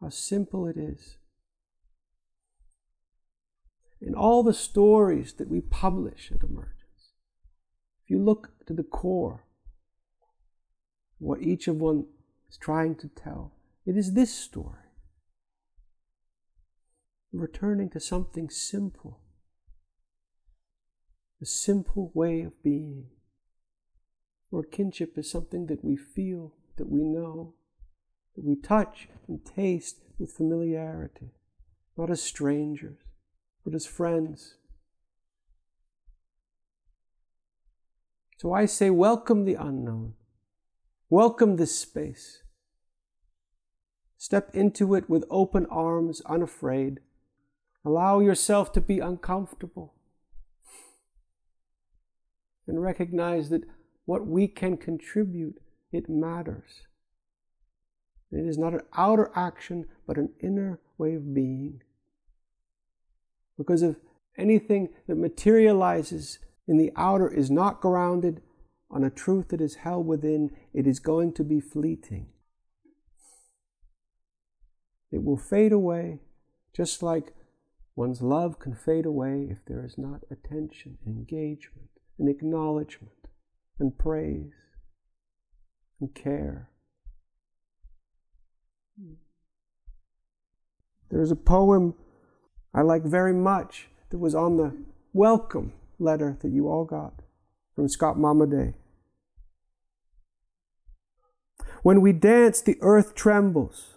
How 0.00 0.08
simple 0.08 0.66
it 0.66 0.76
is. 0.76 1.16
In 4.00 4.14
all 4.14 4.42
the 4.42 4.54
stories 4.54 5.34
that 5.34 5.48
we 5.48 5.60
publish 5.60 6.32
at 6.34 6.42
Emergence, 6.42 6.78
if 6.80 6.81
you 8.12 8.22
look 8.22 8.50
to 8.66 8.74
the 8.74 8.82
core, 8.82 9.42
what 11.18 11.40
each 11.40 11.66
of 11.66 11.80
one 11.80 12.04
is 12.50 12.58
trying 12.58 12.94
to 12.96 13.08
tell, 13.08 13.52
it 13.86 13.96
is 13.96 14.12
this 14.12 14.32
story 14.32 14.78
returning 17.32 17.88
to 17.88 17.98
something 17.98 18.50
simple, 18.50 19.18
a 21.40 21.46
simple 21.46 22.10
way 22.12 22.42
of 22.42 22.62
being. 22.62 23.06
Or 24.50 24.62
kinship 24.62 25.16
is 25.16 25.30
something 25.30 25.66
that 25.68 25.82
we 25.82 25.96
feel, 25.96 26.52
that 26.76 26.90
we 26.90 27.02
know, 27.02 27.54
that 28.36 28.44
we 28.44 28.56
touch 28.56 29.08
and 29.26 29.42
taste 29.42 30.00
with 30.18 30.32
familiarity, 30.32 31.30
not 31.96 32.10
as 32.10 32.22
strangers, 32.22 32.98
but 33.64 33.74
as 33.74 33.86
friends. 33.86 34.56
So 38.42 38.52
I 38.52 38.66
say, 38.66 38.90
welcome 38.90 39.44
the 39.44 39.54
unknown. 39.54 40.14
Welcome 41.08 41.54
this 41.54 41.78
space. 41.78 42.42
Step 44.18 44.50
into 44.52 44.96
it 44.96 45.08
with 45.08 45.24
open 45.30 45.64
arms, 45.66 46.20
unafraid. 46.22 46.98
Allow 47.84 48.18
yourself 48.18 48.72
to 48.72 48.80
be 48.80 48.98
uncomfortable. 48.98 49.94
And 52.66 52.82
recognize 52.82 53.48
that 53.50 53.62
what 54.06 54.26
we 54.26 54.48
can 54.48 54.76
contribute, 54.76 55.62
it 55.92 56.10
matters. 56.10 56.88
It 58.32 58.44
is 58.44 58.58
not 58.58 58.74
an 58.74 58.82
outer 58.96 59.30
action, 59.36 59.86
but 60.04 60.18
an 60.18 60.30
inner 60.40 60.80
way 60.98 61.14
of 61.14 61.32
being. 61.32 61.80
Because 63.56 63.84
if 63.84 63.98
anything 64.36 64.88
that 65.06 65.14
materializes 65.14 66.40
in 66.72 66.78
the 66.78 66.90
outer 66.96 67.28
is 67.28 67.50
not 67.50 67.82
grounded 67.82 68.40
on 68.90 69.04
a 69.04 69.10
truth 69.10 69.48
that 69.48 69.60
is 69.60 69.74
held 69.74 70.06
within, 70.06 70.48
it 70.72 70.86
is 70.86 71.00
going 71.00 71.34
to 71.34 71.44
be 71.44 71.60
fleeting. 71.60 72.28
It 75.10 75.22
will 75.22 75.36
fade 75.36 75.72
away, 75.72 76.20
just 76.74 77.02
like 77.02 77.34
One's 77.94 78.22
love 78.22 78.58
can 78.58 78.74
fade 78.74 79.04
away 79.04 79.48
if 79.50 79.58
there 79.66 79.84
is 79.84 79.98
not 79.98 80.22
attention, 80.30 80.96
engagement, 81.06 81.90
and 82.18 82.26
acknowledgement, 82.26 83.28
and 83.78 83.98
praise, 83.98 84.54
and 86.00 86.14
care. 86.14 86.70
There's 91.10 91.30
a 91.30 91.36
poem 91.36 91.92
I 92.72 92.80
like 92.80 93.04
very 93.04 93.34
much 93.34 93.88
that 94.08 94.16
was 94.16 94.34
on 94.34 94.56
the 94.56 94.74
welcome 95.12 95.74
letter 96.02 96.36
that 96.42 96.50
you 96.50 96.68
all 96.68 96.84
got 96.84 97.22
from 97.74 97.88
Scott 97.88 98.16
Momaday. 98.16 98.74
When 101.82 102.00
we 102.00 102.12
dance, 102.12 102.60
the 102.60 102.76
earth 102.80 103.14
trembles. 103.14 103.94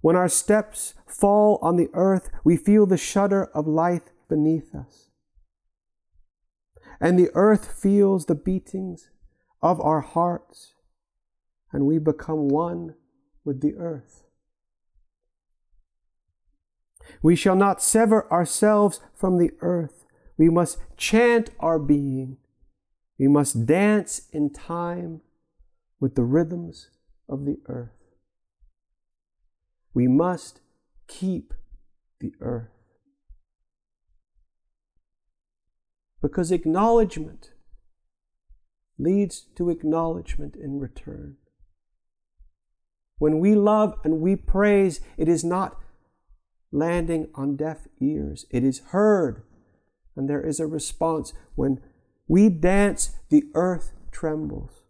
When 0.00 0.16
our 0.16 0.28
steps 0.28 0.94
fall 1.06 1.58
on 1.62 1.76
the 1.76 1.88
earth, 1.92 2.30
we 2.44 2.56
feel 2.56 2.86
the 2.86 2.96
shudder 2.96 3.46
of 3.46 3.66
life 3.66 4.10
beneath 4.28 4.74
us. 4.74 5.10
And 7.00 7.18
the 7.18 7.30
earth 7.34 7.72
feels 7.82 8.26
the 8.26 8.34
beatings 8.34 9.10
of 9.60 9.80
our 9.80 10.00
hearts, 10.00 10.74
and 11.72 11.86
we 11.86 11.98
become 11.98 12.48
one 12.48 12.94
with 13.44 13.60
the 13.60 13.74
earth. 13.74 14.25
We 17.22 17.36
shall 17.36 17.56
not 17.56 17.82
sever 17.82 18.30
ourselves 18.32 19.00
from 19.14 19.38
the 19.38 19.50
earth. 19.60 20.04
We 20.36 20.48
must 20.48 20.78
chant 20.96 21.50
our 21.60 21.78
being. 21.78 22.36
We 23.18 23.28
must 23.28 23.66
dance 23.66 24.28
in 24.32 24.52
time 24.52 25.22
with 26.00 26.14
the 26.14 26.24
rhythms 26.24 26.90
of 27.28 27.44
the 27.44 27.58
earth. 27.66 27.90
We 29.94 30.06
must 30.06 30.60
keep 31.08 31.54
the 32.20 32.32
earth. 32.40 32.68
Because 36.20 36.52
acknowledgement 36.52 37.52
leads 38.98 39.46
to 39.56 39.70
acknowledgement 39.70 40.56
in 40.56 40.80
return. 40.80 41.36
When 43.18 43.38
we 43.38 43.54
love 43.54 43.98
and 44.04 44.20
we 44.20 44.36
praise, 44.36 45.00
it 45.16 45.28
is 45.28 45.44
not 45.44 45.78
landing 46.76 47.28
on 47.34 47.56
deaf 47.56 47.88
ears, 48.00 48.44
it 48.50 48.62
is 48.62 48.80
heard, 48.90 49.42
and 50.14 50.28
there 50.28 50.46
is 50.46 50.60
a 50.60 50.66
response. 50.66 51.32
When 51.54 51.80
we 52.28 52.48
dance, 52.50 53.16
the 53.30 53.44
earth 53.54 53.92
trembles. 54.12 54.82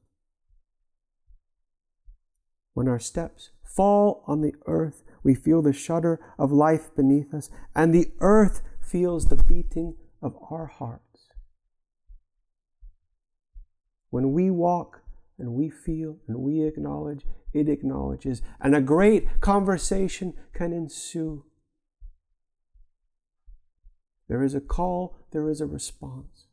When 2.74 2.89
our 2.89 2.99
steps 2.99 3.51
fall 3.64 4.24
on 4.26 4.41
the 4.41 4.55
earth, 4.66 5.03
we 5.22 5.34
feel 5.34 5.62
the 5.62 5.72
shudder 5.72 6.20
of 6.39 6.53
life 6.53 6.95
beneath 6.95 7.32
us, 7.32 7.51
and 7.74 7.95
the 7.95 8.11
earth 8.20 8.62
feels 8.80 9.26
the 9.26 9.43
beating 9.43 9.95
of 10.20 10.37
our 10.51 10.66
hearts. 10.66 11.28
When 14.11 14.32
we 14.32 14.51
walk 14.51 15.03
and 15.39 15.53
we 15.55 15.70
feel 15.70 16.18
and 16.26 16.39
we 16.39 16.62
acknowledge, 16.62 17.24
it 17.53 17.68
acknowledges, 17.68 18.43
and 18.61 18.74
a 18.74 18.80
great 18.80 19.41
conversation 19.41 20.34
can 20.53 20.72
ensue. 20.72 21.45
There 24.29 24.43
is 24.43 24.55
a 24.55 24.61
call, 24.61 25.16
there 25.33 25.49
is 25.49 25.61
a 25.61 25.66
response. 25.66 26.47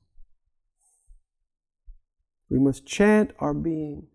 We 2.50 2.60
must 2.60 2.86
chant 2.86 3.32
our 3.40 3.54
being 3.54 4.08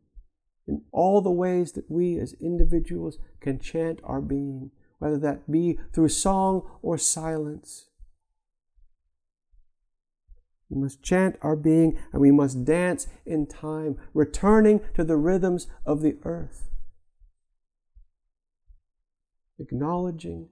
in 0.68 0.82
all 0.92 1.20
the 1.20 1.30
ways 1.30 1.72
that 1.72 1.90
we 1.90 2.18
as 2.18 2.34
individuals 2.34 3.18
can 3.40 3.58
chant 3.58 4.00
our 4.04 4.20
being, 4.20 4.70
whether 4.98 5.18
that 5.18 5.50
be 5.50 5.78
through 5.92 6.10
song 6.10 6.62
or 6.82 6.98
silence. 6.98 7.88
We 10.68 10.80
must 10.80 11.02
chant 11.02 11.36
our 11.40 11.56
being 11.56 11.98
and 12.12 12.20
we 12.20 12.30
must 12.30 12.64
dance 12.66 13.06
in 13.24 13.46
time, 13.46 13.98
returning 14.12 14.80
to 14.94 15.02
the 15.02 15.16
rhythms 15.16 15.66
of 15.86 16.02
the 16.02 16.18
earth. 16.24 16.68
Acknowledging, 19.58 20.50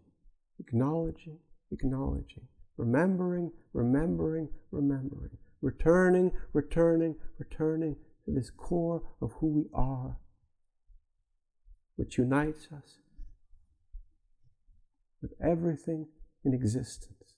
acknowledging, 0.58 1.38
acknowledging, 1.70 2.48
remembering, 2.76 3.50
remembering, 3.72 4.48
remembering, 4.70 5.36
returning, 5.62 6.32
returning, 6.52 7.16
returning 7.38 7.96
to 8.24 8.32
this 8.32 8.50
core 8.50 9.02
of 9.20 9.32
who 9.40 9.46
we 9.46 9.64
are, 9.72 10.18
which 11.96 12.18
unites 12.18 12.68
us 12.76 12.98
with 15.22 15.32
everything 15.42 16.06
in 16.44 16.54
existence. 16.54 17.34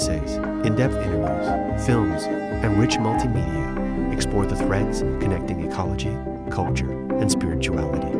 Essays, 0.00 0.36
in 0.64 0.74
depth 0.76 0.94
interviews, 0.94 1.84
films, 1.84 2.22
and 2.24 2.78
rich 2.78 2.92
multimedia 2.92 4.12
explore 4.14 4.46
the 4.46 4.56
threads 4.56 5.00
connecting 5.00 5.60
ecology, 5.68 6.16
culture, 6.50 6.90
and 7.16 7.30
spirituality. 7.30 8.16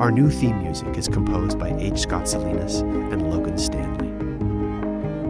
Our 0.00 0.10
new 0.10 0.30
theme 0.30 0.60
music 0.62 0.98
is 0.98 1.06
composed 1.06 1.58
by 1.58 1.72
H. 1.78 2.00
Scott 2.00 2.28
Salinas 2.28 2.80
and 2.80 3.30
Logan 3.30 3.56
Stanley. 3.56 4.08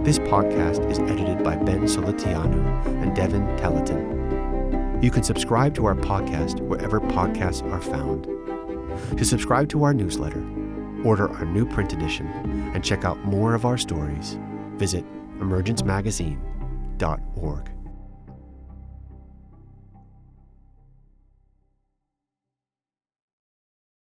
This 0.02 0.18
podcast 0.18 0.90
is 0.90 0.98
edited 0.98 1.44
by 1.44 1.56
Ben 1.56 1.82
Solitiano 1.82 2.86
and 3.02 3.14
Devin 3.14 3.44
Telleton. 3.58 5.02
You 5.02 5.10
can 5.10 5.22
subscribe 5.22 5.74
to 5.74 5.84
our 5.84 5.94
podcast 5.94 6.60
wherever 6.60 7.00
podcasts 7.00 7.62
are 7.70 7.82
found. 7.82 8.24
To 9.18 9.24
subscribe 9.26 9.68
to 9.70 9.84
our 9.84 9.92
newsletter, 9.92 10.44
order 11.04 11.30
our 11.30 11.44
new 11.44 11.66
print 11.66 11.92
edition, 11.92 12.26
and 12.74 12.82
check 12.82 13.04
out 13.04 13.22
more 13.24 13.54
of 13.54 13.66
our 13.66 13.76
stories, 13.76 14.38
visit 14.76 15.04
emergencemagazine.org. 15.40 17.75